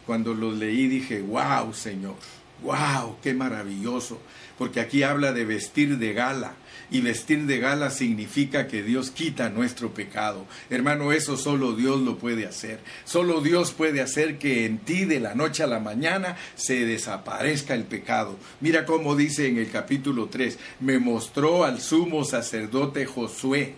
cuando 0.05 0.33
los 0.33 0.55
leí 0.55 0.87
dije, 0.87 1.21
wow, 1.21 1.73
Señor, 1.73 2.15
wow, 2.63 3.17
qué 3.21 3.33
maravilloso. 3.33 4.19
Porque 4.57 4.79
aquí 4.79 5.03
habla 5.03 5.33
de 5.33 5.45
vestir 5.45 5.97
de 5.97 6.13
gala 6.13 6.55
y 6.91 7.01
vestir 7.01 7.45
de 7.45 7.59
gala 7.59 7.89
significa 7.89 8.67
que 8.67 8.83
Dios 8.83 9.11
quita 9.11 9.49
nuestro 9.49 9.93
pecado. 9.93 10.45
Hermano, 10.69 11.11
eso 11.11 11.37
solo 11.37 11.73
Dios 11.73 12.01
lo 12.01 12.17
puede 12.17 12.45
hacer. 12.45 12.79
Solo 13.03 13.41
Dios 13.41 13.71
puede 13.71 14.01
hacer 14.01 14.37
que 14.37 14.65
en 14.65 14.79
ti 14.79 15.05
de 15.05 15.19
la 15.19 15.35
noche 15.35 15.63
a 15.63 15.67
la 15.67 15.79
mañana 15.79 16.37
se 16.55 16.85
desaparezca 16.85 17.73
el 17.73 17.83
pecado. 17.83 18.37
Mira 18.61 18.85
cómo 18.85 19.15
dice 19.15 19.47
en 19.47 19.57
el 19.57 19.69
capítulo 19.69 20.27
3, 20.27 20.57
me 20.79 20.99
mostró 20.99 21.63
al 21.63 21.81
sumo 21.81 22.23
sacerdote 22.23 23.05
Josué 23.05 23.75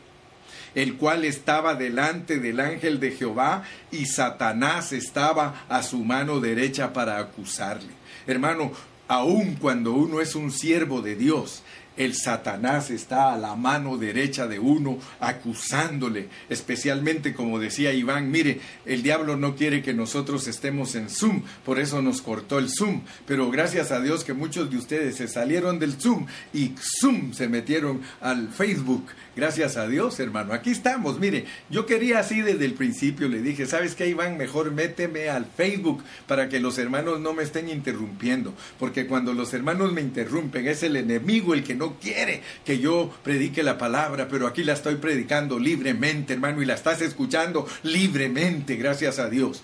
el 0.76 0.96
cual 0.98 1.26
estaba 1.26 1.74
delante 1.74 2.38
del 2.38 2.60
ángel 2.60 3.00
de 3.00 3.10
Jehová 3.10 3.63
y 3.91 4.06
Satanás 4.06 4.93
estaba 4.93 5.65
a 5.70 5.82
su 5.82 6.04
mano 6.04 6.39
derecha 6.39 6.93
para 6.93 7.17
acusarle. 7.17 7.89
Hermano, 8.28 8.72
aun 9.08 9.56
cuando 9.56 9.93
uno 9.93 10.22
es 10.22 10.36
un 10.36 10.52
siervo 10.52 11.02
de 11.02 11.15
Dios, 11.15 11.63
el 11.97 12.15
Satanás 12.15 12.89
está 12.89 13.33
a 13.33 13.38
la 13.38 13.55
mano 13.55 13.97
derecha 13.97 14.47
de 14.47 14.60
uno 14.60 14.99
acusándole, 15.19 16.29
especialmente 16.49 17.33
como 17.33 17.60
decía 17.60 17.93
Iván, 17.93 18.31
mire, 18.31 18.62
el 18.86 19.03
diablo 19.03 19.36
no 19.36 19.55
quiere 19.55 19.81
que 19.81 19.93
nosotros 19.93 20.47
estemos 20.47 20.95
en 20.95 21.10
Zoom, 21.10 21.41
por 21.65 21.79
eso 21.79 22.01
nos 22.01 22.21
cortó 22.21 22.60
el 22.60 22.69
Zoom, 22.69 23.01
pero 23.25 23.49
gracias 23.51 23.91
a 23.91 23.99
Dios 23.99 24.23
que 24.23 24.33
muchos 24.33 24.69
de 24.69 24.77
ustedes 24.77 25.15
se 25.15 25.27
salieron 25.27 25.79
del 25.79 25.99
Zoom 25.99 26.27
y 26.53 26.73
Zoom 27.01 27.33
se 27.33 27.47
metieron 27.47 28.01
al 28.21 28.49
Facebook 28.49 29.05
Gracias 29.38 29.78
a 29.78 29.88
Dios, 29.88 30.19
hermano. 30.19 30.52
Aquí 30.52 30.71
estamos. 30.71 31.19
Mire, 31.19 31.45
yo 31.69 31.86
quería 31.86 32.17
así 32.17 32.41
desde 32.41 32.65
el 32.65 32.73
principio. 32.73 33.30
Le 33.30 33.39
dije, 33.39 33.67
¿sabes 33.67 33.93
qué, 33.93 34.08
Iván? 34.08 34.36
Mejor 34.36 34.71
méteme 34.71 35.30
al 35.30 35.45
Facebook 35.45 36.04
para 36.26 36.50
que 36.50 36.60
los 36.60 36.80
hermanos 36.80 37.19
no 37.19 37.34
me 37.34 37.43
estén 37.43 37.69
interrumpiendo. 37.69 38.56
Porque 38.80 39.06
cuando 39.06 39.34
los 39.34 39.54
hermanos 39.54 39.93
me 39.93 40.02
interrumpen, 40.02 40.67
es 40.67 40.82
el 40.82 40.95
enemigo 40.95 41.54
el 41.54 41.63
que 41.63 41.76
no 41.76 42.00
quiere 42.00 42.41
que 42.65 42.80
yo 42.80 43.13
predique 43.23 43.62
la 43.62 43.78
palabra. 43.78 44.28
Pero 44.28 44.47
aquí 44.47 44.63
la 44.63 44.73
estoy 44.73 44.95
predicando 44.95 45.60
libremente, 45.60 46.34
hermano, 46.34 46.63
y 46.63 46.65
la 46.65 46.73
estás 46.73 47.04
escuchando 47.04 47.67
libremente, 47.84 48.76
gracias 48.76 49.19
a 49.19 49.30
Dios 49.30 49.62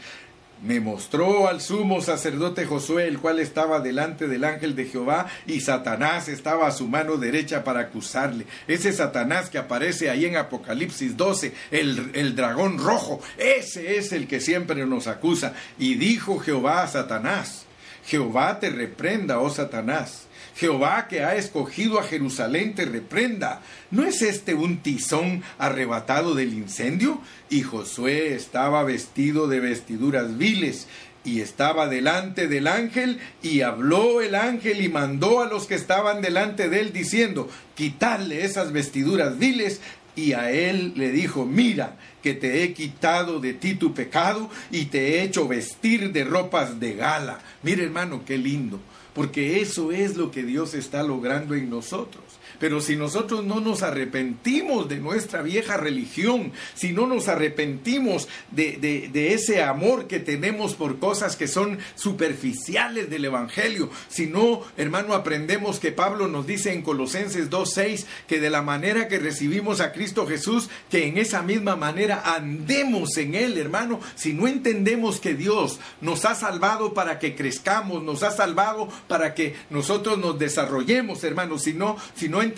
me 0.63 0.80
mostró 0.80 1.47
al 1.47 1.62
sumo 1.62 2.02
sacerdote 2.02 2.65
Josué, 2.65 3.08
el 3.08 3.19
cual 3.19 3.39
estaba 3.39 3.82
delante 3.82 4.28
del 4.28 4.45
ángel 4.45 4.76
de 4.76 4.86
Jehová, 4.86 5.28
y 5.45 5.60
Satanás 5.60 6.30
estaba 6.30 6.67
a 6.67 6.71
su 6.71 6.88
mano 6.88 7.17
derecha 7.17 7.63
para 7.63 7.82
acusarle. 7.82 8.45
Ese 8.67 8.93
Satanás 8.93 9.49
que 9.49 9.58
aparece 9.58 10.10
ahí 10.10 10.26
en 10.26 10.38
Apocalipsis 10.38 11.17
12, 11.17 11.54
el, 11.71 12.12
el 12.13 12.36
dragón 12.36 12.78
rojo, 12.78 13.21
ese 13.38 13.97
es 13.97 14.13
el 14.13 14.28
que 14.28 14.39
siempre 14.39 14.86
nos 14.86 15.08
acusa. 15.08 15.54
Y 15.78 15.95
dijo 15.95 16.39
Jehová 16.39 16.84
a 16.84 16.88
Satanás, 16.88 17.65
Jehová 18.06 18.60
te 18.60 18.69
reprenda, 18.69 19.39
oh 19.39 19.49
Satanás 19.49 20.28
Jehová 20.55 21.07
que 21.07 21.23
ha 21.23 21.35
escogido 21.35 21.99
a 21.99 22.03
Jerusalén 22.03 22.75
te 22.75 22.85
reprenda. 22.85 23.61
¿No 23.91 24.03
es 24.03 24.21
este 24.21 24.53
un 24.53 24.77
tizón 24.77 25.43
arrebatado 25.57 26.35
del 26.35 26.53
incendio? 26.53 27.19
Y 27.49 27.61
Josué 27.61 28.35
estaba 28.35 28.83
vestido 28.83 29.47
de 29.47 29.59
vestiduras 29.59 30.37
viles 30.37 30.87
y 31.25 31.39
estaba 31.41 31.87
delante 31.87 32.49
del 32.49 32.67
ángel, 32.67 33.19
y 33.41 33.61
habló 33.61 34.19
el 34.19 34.35
ángel 34.35 34.81
y 34.81 34.89
mandó 34.89 35.41
a 35.41 35.47
los 35.47 35.67
que 35.67 35.75
estaban 35.75 36.21
delante 36.21 36.67
de 36.67 36.81
él 36.81 36.91
diciendo, 36.91 37.49
quitadle 37.75 38.43
esas 38.43 38.73
vestiduras 38.73 39.39
viles, 39.39 39.79
y 40.17 40.33
a 40.33 40.51
él 40.51 40.91
le 40.97 41.11
dijo, 41.11 41.45
mira, 41.45 41.95
que 42.21 42.33
te 42.33 42.63
he 42.63 42.73
quitado 42.73 43.39
de 43.39 43.53
ti 43.53 43.75
tu 43.75 43.93
pecado 43.93 44.49
y 44.69 44.85
te 44.85 45.15
he 45.15 45.23
hecho 45.23 45.47
vestir 45.47 46.11
de 46.11 46.23
ropas 46.23 46.79
de 46.79 46.93
gala. 46.93 47.39
Mira 47.63 47.83
hermano, 47.83 48.23
qué 48.25 48.37
lindo 48.37 48.79
porque 49.13 49.62
eso 49.62 49.91
es 49.91 50.17
lo 50.17 50.32
que 50.32 50.43
Dios 50.43 50.73
está 50.73 51.04
logrando 51.04 51.54
en 51.56 51.69
nosotros. 51.69 52.23
Pero 52.63 52.80
si 52.80 52.95
nosotros 52.95 53.43
no 53.43 53.60
nos 53.60 53.84
arrepentimos 53.84 54.88
de 54.88 54.95
nuestra 54.95 55.41
vieja 55.41 55.76
religión, 55.76 56.54
si 56.76 56.93
no 56.93 57.08
nos 57.08 57.28
arrepentimos 57.28 58.30
de, 58.52 58.78
de 59.12 59.34
ese 59.34 59.62
amor 59.62 60.08
que 60.08 60.21
tenemos 60.21 60.73
por 60.73 60.97
cosas 60.97 61.36
que 61.36 61.49
son 61.49 61.78
superficiales 61.95 63.10
del 63.10 63.26
Evangelio, 63.26 63.89
si 64.08 64.28
no, 64.28 64.62
hermano, 64.78 65.13
aprendemos 65.13 65.82
que 65.82 65.91
Pablo 65.91 66.30
nos 66.30 66.47
dice 66.47 66.71
en 66.71 66.84
Colosenses 66.84 67.49
2.6 67.49 68.06
que 68.28 68.39
de 68.39 68.49
la 68.49 68.62
manera 68.62 69.10
que 69.10 69.19
recibimos 69.19 69.82
a 69.82 69.91
Cristo 69.91 70.26
Jesús, 70.26 70.69
que 70.89 71.06
en 71.08 71.17
esa 71.17 71.41
misma 71.41 71.76
manera 71.76 72.34
andemos 72.34 73.17
en 73.17 73.36
Él, 73.36 73.58
hermano, 73.58 73.99
si 74.15 74.32
no 74.32 74.47
entendemos 74.47 75.19
que 75.19 75.34
Dios 75.34 75.82
nos 75.99 76.23
ha 76.23 76.34
salvado 76.34 76.93
para 76.93 77.19
que 77.19 77.36
crezcamos, 77.36 78.02
nos 78.04 78.23
ha 78.23 78.32
salvado 78.32 78.88
para 79.10 79.34
que 79.34 79.54
nosotros 79.69 80.17
nos 80.17 80.39
desarrollemos, 80.39 81.26
hermano, 81.26 81.60
si 81.60 81.73
no, 81.73 81.97
si 82.15 82.30
no 82.30 82.41
entendemos 82.41 82.52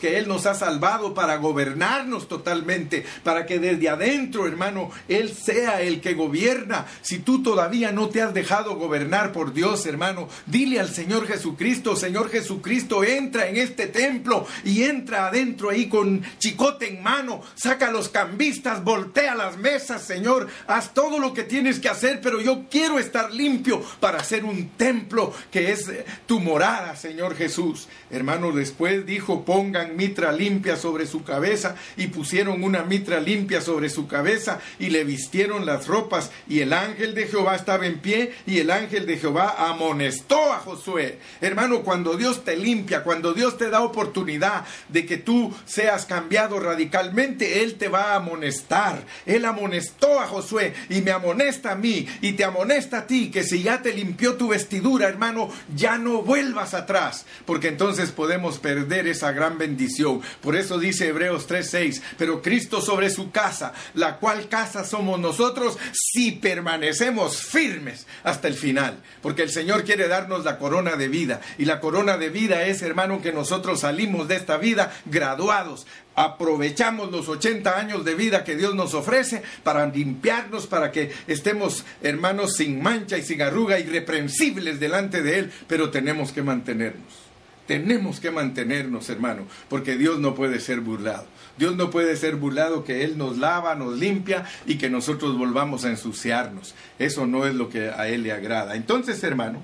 que 0.00 0.18
Él 0.18 0.28
nos 0.28 0.46
ha 0.46 0.54
salvado 0.54 1.14
para 1.14 1.36
gobernarnos 1.36 2.28
totalmente, 2.28 3.04
para 3.22 3.46
que 3.46 3.58
desde 3.58 3.88
adentro, 3.88 4.46
hermano, 4.46 4.90
Él 5.08 5.32
sea 5.34 5.82
el 5.82 6.00
que 6.00 6.14
gobierna. 6.14 6.86
Si 7.02 7.18
tú 7.18 7.42
todavía 7.42 7.92
no 7.92 8.08
te 8.08 8.22
has 8.22 8.34
dejado 8.34 8.76
gobernar 8.76 9.32
por 9.32 9.52
Dios, 9.52 9.86
hermano, 9.86 10.28
dile 10.46 10.80
al 10.80 10.88
Señor 10.88 11.26
Jesucristo, 11.26 11.96
Señor 11.96 12.30
Jesucristo, 12.30 13.04
entra 13.04 13.48
en 13.48 13.56
este 13.56 13.86
templo 13.86 14.46
y 14.64 14.82
entra 14.84 15.28
adentro 15.28 15.70
ahí 15.70 15.88
con 15.88 16.22
chicote 16.38 16.88
en 16.88 17.02
mano, 17.02 17.42
saca 17.54 17.90
los 17.90 18.08
cambistas, 18.08 18.82
voltea 18.82 19.34
las 19.34 19.56
mesas, 19.56 20.02
Señor, 20.02 20.48
haz 20.66 20.94
todo 20.94 21.18
lo 21.18 21.32
que 21.32 21.42
tienes 21.42 21.80
que 21.80 21.88
hacer, 21.88 22.20
pero 22.20 22.40
yo 22.40 22.64
quiero 22.70 22.98
estar 22.98 23.32
limpio 23.32 23.82
para 24.00 24.18
hacer 24.18 24.44
un 24.44 24.70
templo 24.70 25.32
que 25.50 25.72
es 25.72 25.90
tu 26.26 26.40
morada, 26.40 26.96
Señor 26.96 27.34
Jesús. 27.36 27.88
Hermano, 28.10 28.52
después 28.52 29.06
dijo, 29.06 29.25
pongan 29.26 29.96
mitra 29.96 30.32
limpia 30.32 30.76
sobre 30.76 31.06
su 31.06 31.24
cabeza 31.24 31.76
y 31.96 32.08
pusieron 32.08 32.62
una 32.62 32.82
mitra 32.84 33.20
limpia 33.20 33.60
sobre 33.60 33.88
su 33.88 34.06
cabeza 34.06 34.60
y 34.78 34.90
le 34.90 35.04
vistieron 35.04 35.66
las 35.66 35.86
ropas 35.86 36.30
y 36.48 36.60
el 36.60 36.72
ángel 36.72 37.14
de 37.14 37.26
Jehová 37.26 37.56
estaba 37.56 37.86
en 37.86 37.98
pie 37.98 38.32
y 38.46 38.58
el 38.58 38.70
ángel 38.70 39.06
de 39.06 39.18
Jehová 39.18 39.56
amonestó 39.68 40.52
a 40.52 40.58
Josué. 40.60 41.18
Hermano, 41.40 41.82
cuando 41.82 42.16
Dios 42.16 42.44
te 42.44 42.56
limpia, 42.56 43.02
cuando 43.02 43.32
Dios 43.32 43.58
te 43.58 43.70
da 43.70 43.82
oportunidad 43.82 44.64
de 44.88 45.06
que 45.06 45.16
tú 45.16 45.54
seas 45.64 46.06
cambiado 46.06 46.60
radicalmente, 46.60 47.62
Él 47.62 47.74
te 47.74 47.88
va 47.88 48.12
a 48.12 48.16
amonestar. 48.16 49.04
Él 49.26 49.44
amonestó 49.44 50.20
a 50.20 50.26
Josué 50.26 50.74
y 50.88 51.02
me 51.02 51.10
amonesta 51.10 51.72
a 51.72 51.76
mí 51.76 52.06
y 52.20 52.32
te 52.32 52.44
amonesta 52.44 52.98
a 52.98 53.06
ti 53.06 53.30
que 53.30 53.42
si 53.42 53.62
ya 53.62 53.82
te 53.82 53.92
limpió 53.92 54.34
tu 54.34 54.48
vestidura, 54.48 55.08
hermano, 55.08 55.50
ya 55.74 55.98
no 55.98 56.22
vuelvas 56.22 56.74
atrás, 56.74 57.26
porque 57.44 57.68
entonces 57.68 58.10
podemos 58.10 58.58
perder 58.58 59.06
esa 59.16 59.32
gran 59.32 59.58
bendición. 59.58 60.20
Por 60.40 60.56
eso 60.56 60.78
dice 60.78 61.08
Hebreos 61.08 61.48
3:6, 61.48 62.02
pero 62.18 62.42
Cristo 62.42 62.80
sobre 62.80 63.10
su 63.10 63.30
casa, 63.30 63.72
la 63.94 64.18
cual 64.18 64.48
casa 64.48 64.84
somos 64.84 65.18
nosotros 65.18 65.78
si 65.92 66.32
permanecemos 66.32 67.42
firmes 67.42 68.06
hasta 68.22 68.48
el 68.48 68.54
final, 68.54 69.02
porque 69.22 69.42
el 69.42 69.50
Señor 69.50 69.84
quiere 69.84 70.08
darnos 70.08 70.44
la 70.44 70.58
corona 70.58 70.96
de 70.96 71.08
vida 71.08 71.40
y 71.58 71.64
la 71.64 71.80
corona 71.80 72.18
de 72.18 72.30
vida 72.30 72.66
es, 72.66 72.82
hermano, 72.82 73.22
que 73.22 73.32
nosotros 73.32 73.80
salimos 73.80 74.28
de 74.28 74.36
esta 74.36 74.58
vida 74.58 74.92
graduados, 75.06 75.86
aprovechamos 76.14 77.10
los 77.10 77.28
80 77.28 77.78
años 77.78 78.04
de 78.04 78.14
vida 78.14 78.44
que 78.44 78.56
Dios 78.56 78.74
nos 78.74 78.94
ofrece 78.94 79.42
para 79.62 79.86
limpiarnos, 79.86 80.66
para 80.66 80.90
que 80.90 81.12
estemos, 81.26 81.84
hermanos, 82.02 82.56
sin 82.56 82.82
mancha 82.82 83.18
y 83.18 83.22
sin 83.22 83.42
arruga, 83.42 83.78
irreprensibles 83.78 84.80
delante 84.80 85.22
de 85.22 85.38
Él, 85.38 85.52
pero 85.66 85.90
tenemos 85.90 86.32
que 86.32 86.42
mantenernos. 86.42 87.25
Tenemos 87.66 88.20
que 88.20 88.30
mantenernos, 88.30 89.10
hermano, 89.10 89.42
porque 89.68 89.96
Dios 89.96 90.18
no 90.20 90.34
puede 90.34 90.60
ser 90.60 90.80
burlado. 90.80 91.26
Dios 91.58 91.76
no 91.76 91.90
puede 91.90 92.16
ser 92.16 92.36
burlado 92.36 92.84
que 92.84 93.04
Él 93.04 93.18
nos 93.18 93.38
lava, 93.38 93.74
nos 93.74 93.98
limpia 93.98 94.44
y 94.66 94.76
que 94.76 94.90
nosotros 94.90 95.36
volvamos 95.36 95.84
a 95.84 95.90
ensuciarnos. 95.90 96.74
Eso 96.98 97.26
no 97.26 97.46
es 97.46 97.54
lo 97.54 97.68
que 97.68 97.88
a 97.90 98.08
Él 98.08 98.22
le 98.22 98.32
agrada. 98.32 98.76
Entonces, 98.76 99.22
hermano, 99.24 99.62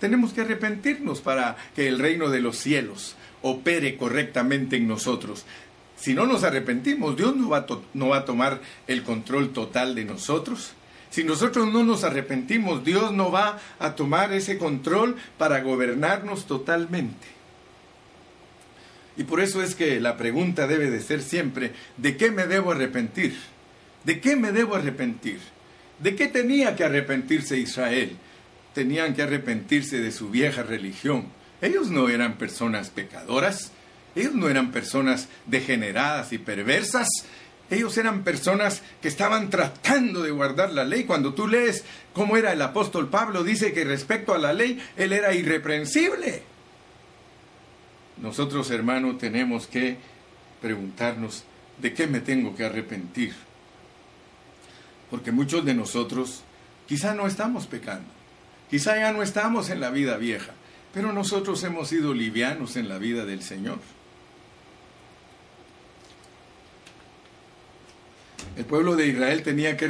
tenemos 0.00 0.32
que 0.32 0.40
arrepentirnos 0.40 1.20
para 1.20 1.56
que 1.76 1.86
el 1.86 2.00
reino 2.00 2.28
de 2.28 2.40
los 2.40 2.56
cielos 2.56 3.14
opere 3.42 3.96
correctamente 3.96 4.76
en 4.76 4.88
nosotros. 4.88 5.44
Si 5.96 6.14
no 6.14 6.26
nos 6.26 6.42
arrepentimos, 6.42 7.16
Dios 7.16 7.36
no 7.36 7.50
va, 7.50 7.66
no 7.94 8.08
va 8.08 8.18
a 8.18 8.24
tomar 8.24 8.60
el 8.88 9.04
control 9.04 9.50
total 9.50 9.94
de 9.94 10.04
nosotros. 10.04 10.72
Si 11.12 11.24
nosotros 11.24 11.70
no 11.70 11.84
nos 11.84 12.04
arrepentimos, 12.04 12.84
Dios 12.84 13.12
no 13.12 13.30
va 13.30 13.60
a 13.78 13.94
tomar 13.94 14.32
ese 14.32 14.56
control 14.56 15.16
para 15.36 15.60
gobernarnos 15.60 16.46
totalmente. 16.46 17.26
Y 19.18 19.24
por 19.24 19.40
eso 19.40 19.62
es 19.62 19.74
que 19.74 20.00
la 20.00 20.16
pregunta 20.16 20.66
debe 20.66 20.90
de 20.90 21.02
ser 21.02 21.20
siempre, 21.20 21.72
¿de 21.98 22.16
qué 22.16 22.30
me 22.30 22.46
debo 22.46 22.72
arrepentir? 22.72 23.36
¿De 24.04 24.20
qué 24.20 24.36
me 24.36 24.52
debo 24.52 24.74
arrepentir? 24.74 25.38
¿De 25.98 26.16
qué 26.16 26.28
tenía 26.28 26.76
que 26.76 26.84
arrepentirse 26.84 27.58
Israel? 27.58 28.16
Tenían 28.72 29.12
que 29.12 29.20
arrepentirse 29.20 30.00
de 30.00 30.12
su 30.12 30.30
vieja 30.30 30.62
religión. 30.62 31.26
Ellos 31.60 31.90
no 31.90 32.08
eran 32.08 32.38
personas 32.38 32.88
pecadoras, 32.88 33.70
ellos 34.14 34.34
no 34.34 34.48
eran 34.48 34.72
personas 34.72 35.28
degeneradas 35.44 36.32
y 36.32 36.38
perversas, 36.38 37.08
ellos 37.72 37.96
eran 37.96 38.22
personas 38.22 38.82
que 39.00 39.08
estaban 39.08 39.48
tratando 39.48 40.22
de 40.22 40.30
guardar 40.30 40.72
la 40.72 40.84
ley. 40.84 41.04
Cuando 41.04 41.32
tú 41.32 41.48
lees 41.48 41.84
cómo 42.12 42.36
era 42.36 42.52
el 42.52 42.60
apóstol 42.60 43.08
Pablo, 43.08 43.44
dice 43.44 43.72
que 43.72 43.84
respecto 43.84 44.34
a 44.34 44.38
la 44.38 44.52
ley, 44.52 44.78
él 44.96 45.12
era 45.12 45.34
irreprensible. 45.34 46.42
Nosotros, 48.18 48.70
hermanos, 48.70 49.16
tenemos 49.16 49.66
que 49.66 49.96
preguntarnos, 50.60 51.44
¿de 51.78 51.94
qué 51.94 52.06
me 52.06 52.20
tengo 52.20 52.54
que 52.54 52.66
arrepentir? 52.66 53.32
Porque 55.10 55.32
muchos 55.32 55.64
de 55.64 55.74
nosotros 55.74 56.42
quizá 56.86 57.14
no 57.14 57.26
estamos 57.26 57.66
pecando, 57.66 58.08
quizá 58.70 58.96
ya 58.96 59.12
no 59.12 59.22
estamos 59.22 59.70
en 59.70 59.80
la 59.80 59.90
vida 59.90 60.18
vieja, 60.18 60.52
pero 60.92 61.12
nosotros 61.12 61.64
hemos 61.64 61.88
sido 61.88 62.12
livianos 62.12 62.76
en 62.76 62.88
la 62.88 62.98
vida 62.98 63.24
del 63.24 63.42
Señor. 63.42 63.78
El 68.56 68.66
pueblo 68.66 68.96
de 68.96 69.06
Israel 69.06 69.42
tenía 69.42 69.76
que 69.76 69.86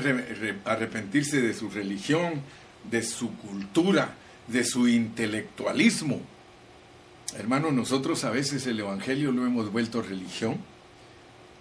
arrepentirse 0.65 1.43
de 1.43 1.53
su 1.53 1.69
religión, 1.69 2.43
de 2.89 3.03
su 3.03 3.37
cultura, 3.37 4.15
de 4.47 4.65
su 4.65 4.87
intelectualismo. 4.87 6.21
Hermanos, 7.37 7.73
nosotros 7.73 8.25
a 8.25 8.31
veces 8.31 8.67
el 8.67 8.79
Evangelio 8.79 9.33
lo 9.33 9.45
hemos 9.47 9.73
vuelto 9.73 10.01
religión. 10.01 10.59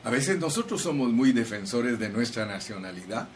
A 0.04 0.12
veces 0.12 0.38
nosotros 0.40 0.82
somos 0.82 1.12
muy 1.12 1.32
defensores 1.32 1.98
de 1.98 2.10
nuestra 2.10 2.46
nacionalidad. 2.46 3.28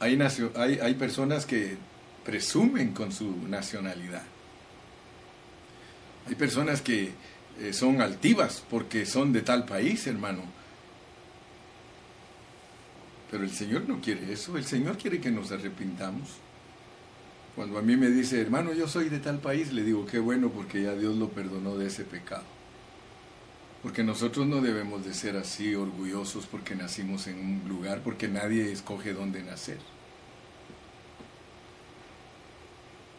Hay 0.00 0.94
personas 0.98 1.46
que 1.46 1.78
presumen 2.24 2.92
con 2.92 3.10
su 3.10 3.48
nacionalidad. 3.48 4.22
Hay 6.26 6.34
personas 6.34 6.82
que 6.82 7.12
eh, 7.60 7.72
son 7.72 8.02
altivas 8.02 8.62
porque 8.68 9.06
son 9.06 9.32
de 9.32 9.40
tal 9.40 9.64
país, 9.64 10.06
hermano 10.06 10.63
pero 13.34 13.42
el 13.42 13.50
Señor 13.50 13.88
no 13.88 14.00
quiere 14.00 14.32
eso, 14.32 14.56
el 14.56 14.64
Señor 14.64 14.96
quiere 14.96 15.20
que 15.20 15.32
nos 15.32 15.50
arrepintamos. 15.50 16.28
Cuando 17.56 17.80
a 17.80 17.82
mí 17.82 17.96
me 17.96 18.08
dice, 18.08 18.40
hermano, 18.40 18.72
yo 18.72 18.86
soy 18.86 19.08
de 19.08 19.18
tal 19.18 19.40
país, 19.40 19.72
le 19.72 19.82
digo, 19.82 20.06
qué 20.06 20.20
bueno 20.20 20.50
porque 20.50 20.84
ya 20.84 20.94
Dios 20.94 21.16
lo 21.16 21.30
perdonó 21.30 21.76
de 21.76 21.88
ese 21.88 22.04
pecado. 22.04 22.44
Porque 23.82 24.04
nosotros 24.04 24.46
no 24.46 24.60
debemos 24.60 25.04
de 25.04 25.12
ser 25.14 25.36
así 25.36 25.74
orgullosos 25.74 26.46
porque 26.46 26.76
nacimos 26.76 27.26
en 27.26 27.40
un 27.40 27.68
lugar, 27.68 28.02
porque 28.04 28.28
nadie 28.28 28.70
escoge 28.70 29.12
dónde 29.12 29.42
nacer. 29.42 29.78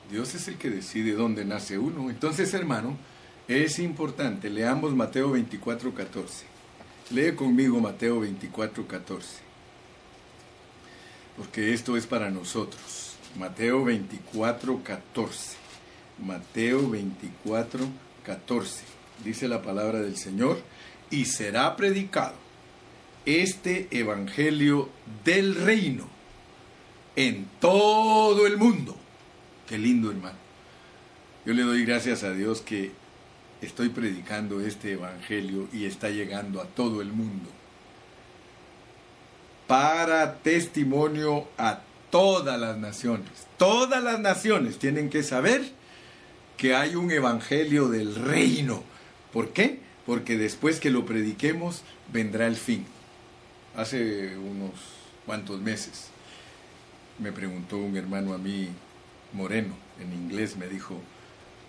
Dios 0.10 0.34
es 0.34 0.48
el 0.48 0.56
que 0.56 0.70
decide 0.70 1.12
dónde 1.12 1.44
nace 1.44 1.78
uno. 1.78 2.10
Entonces, 2.10 2.54
hermano, 2.54 2.96
es 3.50 3.80
importante, 3.80 4.50
leamos 4.50 4.96
Mateo 4.96 5.32
24, 5.32 5.94
14. 5.94 6.46
Lee 7.10 7.36
conmigo 7.36 7.82
Mateo 7.82 8.22
24, 8.22 8.88
14 8.88 9.45
porque 11.38 11.74
esto 11.74 11.98
es 11.98 12.06
para 12.06 12.30
nosotros. 12.30 13.16
Mateo 13.38 13.84
24, 13.84 14.84
14. 14.84 15.58
Mateo 16.26 16.90
24, 16.90 17.86
14. 18.24 18.84
Dice 19.24 19.48
la 19.48 19.62
palabra 19.62 20.00
del 20.00 20.18
Señor, 20.18 20.60
y 21.10 21.26
será 21.26 21.76
predicado 21.76 22.36
este 23.26 23.88
Evangelio 23.92 24.90
del 25.24 25.56
reino 25.56 26.08
en 27.16 27.48
todo 27.60 28.48
el 28.48 28.58
mundo. 28.58 28.96
Qué 29.68 29.78
lindo 29.78 30.12
hermano. 30.12 30.38
Yo 31.46 31.54
le 31.54 31.64
doy 31.64 31.86
gracias 31.86 32.24
a 32.24 32.32
Dios 32.32 32.62
que 32.62 32.92
estoy 33.62 33.90
predicando 33.90 34.62
este 34.62 34.94
Evangelio 34.94 35.68
y 35.74 35.86
está 35.86 36.10
llegando 36.10 36.62
a 36.62 36.66
todo 36.66 37.02
el 37.02 37.12
mundo 37.12 37.50
para 39.68 40.36
testimonio 40.36 41.48
a 41.58 41.80
todas 42.12 42.60
las 42.60 42.78
naciones. 42.78 43.30
Todas 43.58 44.04
las 44.04 44.20
naciones 44.20 44.78
tienen 44.78 45.10
que 45.10 45.24
saber 45.24 45.64
que 46.58 46.76
hay 46.76 46.96
un 46.96 47.12
evangelio 47.12 47.90
del 47.90 48.16
reino 48.16 48.84
¿Por 49.36 49.50
qué? 49.50 49.80
Porque 50.06 50.38
después 50.38 50.80
que 50.80 50.90
lo 50.90 51.06
prediquemos 51.06 51.82
vendrá 52.14 52.48
el 52.48 52.56
fin. 52.56 52.86
Hace 53.76 54.38
unos 54.38 54.72
cuantos 55.26 55.60
meses 55.60 56.08
me 57.20 57.34
preguntó 57.34 57.76
un 57.76 57.98
hermano 57.98 58.34
a 58.34 58.38
mí, 58.38 58.70
Moreno, 59.34 59.76
en 60.00 60.14
inglés, 60.14 60.56
me 60.56 60.68
dijo, 60.68 61.02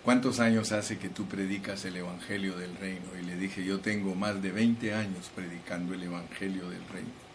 ¿cuántos 0.05 0.39
años 0.39 0.71
hace 0.71 0.97
que 0.97 1.09
tú 1.09 1.25
predicas 1.25 1.83
el 1.83 1.97
Evangelio 1.97 2.55
del 2.55 2.73
Reino? 2.77 3.07
Y 3.21 3.25
le 3.25 3.35
dije, 3.35 3.65
yo 3.65 3.81
tengo 3.81 4.15
más 4.15 4.41
de 4.41 4.53
20 4.53 4.93
años 4.93 5.29
predicando 5.35 5.93
el 5.93 6.03
Evangelio 6.03 6.69
del 6.69 6.87
Reino. 6.87 7.26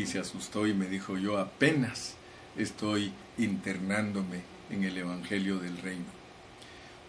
Y 0.00 0.06
se 0.06 0.18
asustó 0.18 0.66
y 0.66 0.72
me 0.72 0.86
dijo, 0.86 1.18
yo 1.18 1.36
apenas 1.36 2.14
estoy 2.56 3.12
internándome 3.36 4.40
en 4.70 4.84
el 4.84 4.96
Evangelio 4.96 5.58
del 5.58 5.76
Reino. 5.76 6.06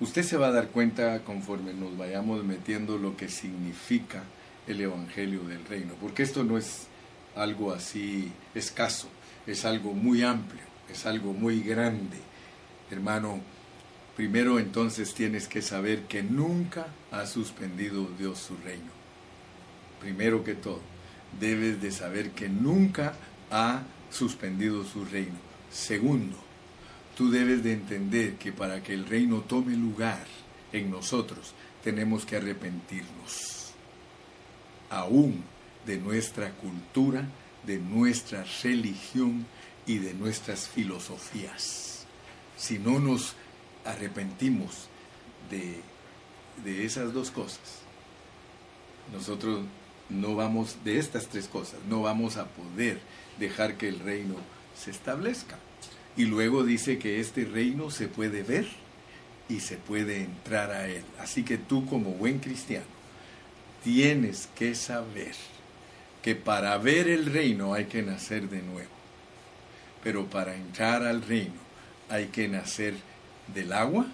Usted 0.02 0.24
se 0.24 0.36
va 0.36 0.48
a 0.48 0.52
dar 0.52 0.68
cuenta 0.68 1.24
conforme 1.24 1.74
nos 1.74 1.98
vayamos 1.98 2.44
metiendo 2.44 2.98
lo 2.98 3.16
que 3.16 3.30
significa 3.30 4.24
el 4.68 4.82
Evangelio 4.82 5.44
del 5.44 5.64
Reino, 5.64 5.94
porque 6.02 6.24
esto 6.24 6.44
no 6.44 6.58
es 6.58 6.88
algo 7.34 7.72
así 7.72 8.30
escaso, 8.56 9.08
es 9.48 9.64
algo 9.64 9.94
muy 9.94 10.24
amplio, 10.24 10.64
es 10.92 11.06
algo 11.06 11.32
muy 11.32 11.62
grande. 11.62 12.18
Hermano, 12.92 13.40
primero 14.18 14.60
entonces 14.60 15.14
tienes 15.14 15.48
que 15.48 15.62
saber 15.62 16.02
que 16.08 16.24
nunca 16.24 16.88
ha 17.10 17.26
suspendido 17.26 18.10
Dios 18.20 18.40
su 18.40 18.58
reino. 18.58 18.92
Primero 20.02 20.44
que 20.44 20.56
todo, 20.56 20.91
debes 21.40 21.82
de 21.82 21.92
saber 21.92 22.32
que 22.32 22.50
nunca 22.50 23.14
ha 23.50 23.84
suspendido 24.10 24.84
su 24.84 25.06
reino. 25.06 25.40
Segundo, 25.72 26.38
tú 27.18 27.32
debes 27.32 27.64
de 27.64 27.74
entender 27.74 28.36
que 28.36 28.52
para 28.52 28.84
que 28.84 28.94
el 28.94 29.06
reino 29.06 29.42
tome 29.42 29.76
lugar 29.76 30.26
en 30.72 30.92
nosotros, 30.92 31.54
tenemos 31.84 32.26
que 32.26 32.38
arrepentirnos. 32.38 33.72
Aún 34.90 35.44
de 35.86 35.98
nuestra 35.98 36.52
cultura, 36.52 37.26
de 37.66 37.80
nuestra 37.80 38.46
religión 38.64 39.46
y 39.86 39.98
de 39.98 40.14
nuestras 40.14 40.68
filosofías. 40.68 42.06
Si 42.58 42.78
no 42.78 43.00
nos 43.00 43.34
arrepentimos 43.86 44.88
de, 45.50 45.80
de 46.64 46.86
esas 46.86 47.14
dos 47.14 47.32
cosas, 47.32 47.82
nosotros 49.12 49.66
no 50.12 50.36
vamos, 50.36 50.78
de 50.84 51.00
estas 51.00 51.28
tres 51.28 51.48
cosas, 51.48 51.80
no 51.90 52.02
vamos 52.02 52.38
a 52.38 52.46
poder 52.46 53.00
dejar 53.40 53.78
que 53.78 53.88
el 53.88 54.00
reino 54.00 54.36
se 54.78 54.92
establezca. 54.92 55.58
Y 56.18 56.26
luego 56.26 56.64
dice 56.64 57.00
que 57.00 57.20
este 57.20 57.46
reino 57.46 57.90
se 57.90 58.08
puede 58.08 58.44
ver 58.44 58.68
y 59.48 59.62
se 59.62 59.78
puede 59.78 60.24
entrar 60.24 60.72
a 60.72 60.88
él. 60.88 61.04
Así 61.20 61.44
que 61.44 61.58
tú 61.58 61.86
como 61.86 62.12
buen 62.12 62.40
cristiano 62.40 62.86
tienes 63.84 64.48
que 64.56 64.76
saber 64.76 65.34
que 66.22 66.36
para 66.36 66.78
ver 66.78 67.08
el 67.08 67.26
reino 67.26 67.74
hay 67.74 67.86
que 67.86 68.02
nacer 68.02 68.50
de 68.50 68.62
nuevo. 68.62 68.92
Pero 70.04 70.26
para 70.26 70.56
entrar 70.56 71.04
al 71.04 71.22
reino 71.22 71.60
hay 72.10 72.28
que 72.28 72.48
nacer 72.48 72.96
del 73.54 73.74
agua 73.74 74.06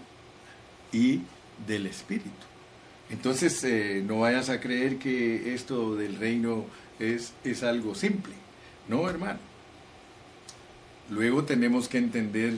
y 0.92 1.22
del 1.66 1.88
espíritu. 1.88 2.30
Entonces 3.10 3.64
eh, 3.64 4.04
no 4.06 4.20
vayas 4.20 4.50
a 4.50 4.60
creer 4.60 4.98
que 4.98 5.54
esto 5.54 5.96
del 5.96 6.18
reino 6.18 6.66
es, 7.00 7.34
es 7.44 7.64
algo 7.64 7.96
simple. 7.96 8.34
No, 8.88 9.10
hermano. 9.10 9.40
Luego 11.10 11.44
tenemos 11.44 11.88
que 11.88 12.00
entender 12.00 12.56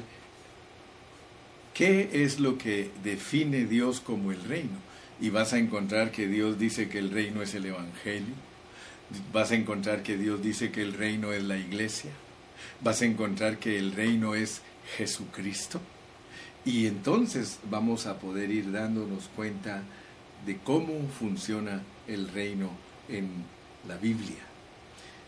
qué 1.74 2.10
es 2.12 2.40
lo 2.40 2.58
que 2.58 2.90
define 3.04 3.66
Dios 3.66 4.00
como 4.00 4.32
el 4.32 4.44
reino. 4.44 4.78
Y 5.22 5.30
vas 5.30 5.54
a 5.54 5.60
encontrar 5.60 6.12
que 6.12 6.28
Dios 6.28 6.58
dice 6.58 6.90
que 6.90 7.00
el 7.00 7.12
reino 7.12 7.42
es 7.42 7.54
el 7.54 7.66
Evangelio 7.66 8.50
vas 9.34 9.52
a 9.52 9.56
encontrar 9.56 10.04
que 10.04 10.18
Dios 10.18 10.42
dice 10.42 10.72
que 10.72 10.82
el 10.82 10.94
reino 10.94 11.34
es 11.34 11.44
la 11.44 11.58
iglesia, 11.58 12.12
vas 12.82 13.02
a 13.02 13.06
encontrar 13.06 13.58
que 13.58 13.78
el 13.78 13.94
reino 13.94 14.36
es 14.36 14.62
Jesucristo, 14.98 15.80
y 16.66 16.88
entonces 16.88 17.60
vamos 17.70 18.06
a 18.06 18.20
poder 18.20 18.52
ir 18.52 18.72
dándonos 18.72 19.30
cuenta 19.36 19.84
de 20.46 20.58
cómo 20.58 21.08
funciona 21.20 21.84
el 22.08 22.30
reino 22.30 22.70
en 23.08 23.30
la 23.88 23.98
Biblia. 23.98 24.38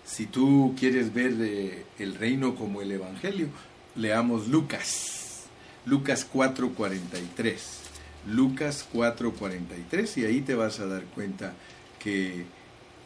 Si 0.06 0.26
tú 0.26 0.76
quieres 0.78 1.14
ver 1.14 1.34
eh, 1.40 1.86
el 2.00 2.16
reino 2.16 2.56
como 2.56 2.82
el 2.82 2.92
Evangelio, 2.92 3.48
leamos 3.96 4.48
Lucas, 4.48 5.46
Lucas 5.86 6.28
4:43. 6.32 7.82
Lucas 8.28 8.88
4:43 8.94 10.18
y 10.18 10.26
ahí 10.26 10.42
te 10.42 10.56
vas 10.56 10.80
a 10.80 10.86
dar 10.86 11.04
cuenta 11.06 11.54
que 12.00 12.46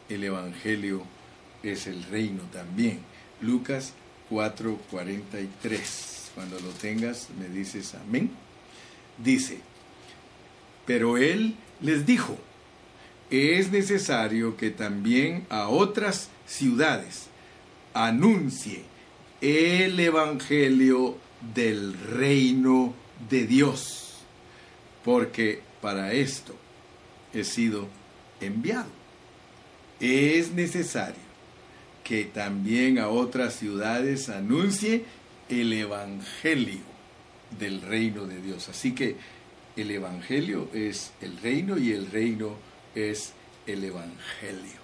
el 0.08 0.24
Evangelio 0.24 1.02
es 1.62 1.86
el 1.86 2.02
reino 2.04 2.42
también. 2.52 3.00
Lucas 3.40 3.92
4:43. 4.30 6.30
Cuando 6.34 6.60
lo 6.60 6.70
tengas 6.70 7.28
me 7.38 7.48
dices 7.48 7.94
amén. 7.94 8.30
Dice, 9.18 9.60
pero 10.84 11.16
él 11.16 11.56
les 11.80 12.06
dijo, 12.06 12.36
es 13.30 13.70
necesario 13.70 14.56
que 14.56 14.70
también 14.70 15.46
a 15.48 15.68
otras 15.68 16.28
ciudades 16.46 17.26
anuncie 17.94 18.84
el 19.40 19.98
Evangelio 19.98 21.16
del 21.54 21.94
reino 21.94 22.94
de 23.28 23.46
Dios, 23.46 24.18
porque 25.04 25.60
para 25.80 26.12
esto 26.12 26.54
he 27.32 27.44
sido 27.44 27.88
enviado 28.40 28.96
es 30.00 30.52
necesario 30.52 31.26
que 32.04 32.24
también 32.24 32.98
a 32.98 33.08
otras 33.08 33.54
ciudades 33.54 34.28
anuncie 34.28 35.04
el 35.48 35.72
Evangelio 35.72 36.80
del 37.58 37.80
reino 37.82 38.26
de 38.26 38.40
Dios. 38.40 38.68
Así 38.68 38.92
que 38.92 39.16
el 39.76 39.90
Evangelio 39.90 40.68
es 40.72 41.12
el 41.20 41.36
reino 41.38 41.78
y 41.78 41.92
el 41.92 42.10
reino 42.10 42.56
es 42.94 43.32
el 43.66 43.84
Evangelio. 43.84 44.80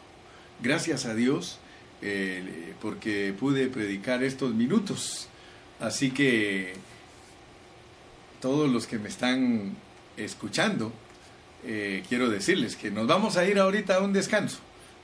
Gracias 0.63 1.07
a 1.07 1.15
Dios 1.15 1.59
eh, 2.03 2.75
porque 2.81 3.35
pude 3.39 3.69
predicar 3.69 4.23
estos 4.23 4.55
minutos. 4.55 5.29
Así 5.81 6.11
que 6.11 6.75
todos 8.41 8.71
los 8.71 8.87
que 8.87 8.99
me 8.99 9.09
están 9.09 9.77
escuchando, 10.17 10.93
eh, 11.65 12.03
quiero 12.09 12.29
decirles 12.29 12.77
que 12.77 12.91
nos 12.91 13.07
vamos 13.07 13.37
a 13.37 13.47
ir 13.47 13.59
ahorita 13.59 13.97
a 13.97 14.01
un 14.01 14.13
descanso. 14.13 14.59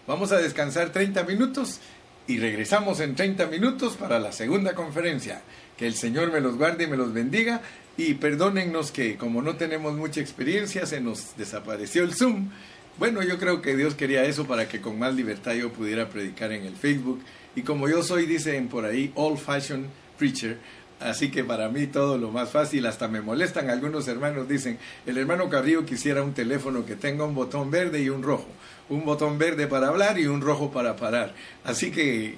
Vamos 0.07 0.33
a 0.33 0.39
descansar 0.39 0.91
30 0.91 1.25
minutos 1.25 1.81
y 2.27 2.39
regresamos 2.39 3.01
en 3.01 3.15
30 3.15 3.47
minutos 3.47 3.97
para 3.97 4.19
la 4.19 4.33
segunda 4.33 4.75
conferencia. 4.75 5.43
Que 5.77 5.87
el 5.87 5.95
Señor 5.95 6.33
me 6.33 6.41
los 6.41 6.57
guarde 6.57 6.85
y 6.85 6.87
me 6.89 6.97
los 6.97 7.13
bendiga. 7.13 7.63
Y 7.99 8.15
perdónennos 8.15 8.93
que 8.93 9.17
como 9.17 9.43
no 9.43 9.57
tenemos 9.57 9.93
mucha 9.95 10.21
experiencia, 10.21 10.87
se 10.87 11.01
nos 11.01 11.37
desapareció 11.37 12.05
el 12.05 12.15
Zoom. 12.15 12.49
Bueno, 12.97 13.23
yo 13.23 13.39
creo 13.39 13.61
que 13.61 13.77
Dios 13.77 13.95
quería 13.95 14.25
eso 14.25 14.47
para 14.47 14.69
que 14.69 14.81
con 14.81 14.99
más 14.99 15.15
libertad 15.15 15.55
yo 15.55 15.73
pudiera 15.73 16.09
predicar 16.09 16.53
en 16.53 16.65
el 16.65 16.77
Facebook. 16.77 17.21
Y 17.57 17.63
como 17.63 17.89
yo 17.89 18.05
soy, 18.05 18.27
dicen 18.27 18.69
por 18.69 18.85
ahí, 18.85 19.11
old 19.17 19.39
fashioned 19.39 19.87
preacher, 20.17 20.59
Así 21.01 21.31
que 21.31 21.45
para 21.45 21.69
mí 21.69 21.87
todo 21.87 22.19
lo 22.19 22.31
más 22.31 22.51
fácil, 22.51 22.85
hasta 22.87 23.07
me 23.07 23.21
molestan 23.21 23.71
algunos 23.71 24.09
hermanos, 24.09 24.49
dicen, 24.49 24.79
el 25.07 25.17
hermano 25.17 25.49
Carrillo 25.49 25.87
quisiera 25.87 26.23
un 26.23 26.35
teléfono 26.35 26.85
que 26.85 26.97
tenga 26.97 27.25
un 27.25 27.37
botón 27.37 27.71
verde 27.71 28.03
y 28.03 28.09
un 28.09 28.23
rojo, 28.23 28.49
un 28.89 29.05
botón 29.05 29.39
verde 29.39 29.69
para 29.69 29.89
hablar 29.89 30.19
y 30.19 30.27
un 30.27 30.41
rojo 30.41 30.73
para 30.73 30.97
parar. 30.97 31.35
Así 31.63 31.93
que 31.93 32.37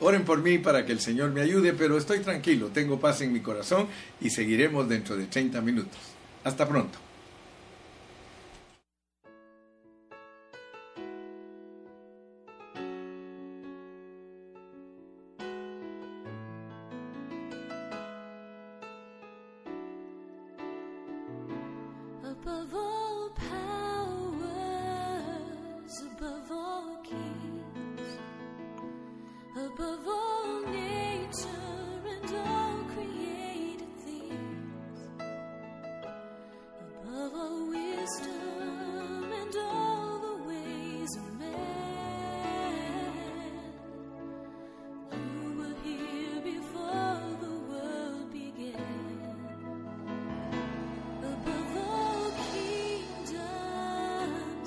oren 0.00 0.24
por 0.24 0.42
mí 0.42 0.58
para 0.58 0.84
que 0.84 0.92
el 0.92 1.00
Señor 1.00 1.30
me 1.30 1.40
ayude, 1.40 1.72
pero 1.72 1.96
estoy 1.96 2.20
tranquilo, 2.20 2.68
tengo 2.68 3.00
paz 3.00 3.20
en 3.20 3.32
mi 3.32 3.40
corazón 3.40 3.88
y 4.20 4.30
seguiremos 4.30 4.88
dentro 4.88 5.16
de 5.16 5.26
30 5.26 5.60
minutos. 5.60 5.98
Hasta 6.44 6.68
pronto. 6.68 7.05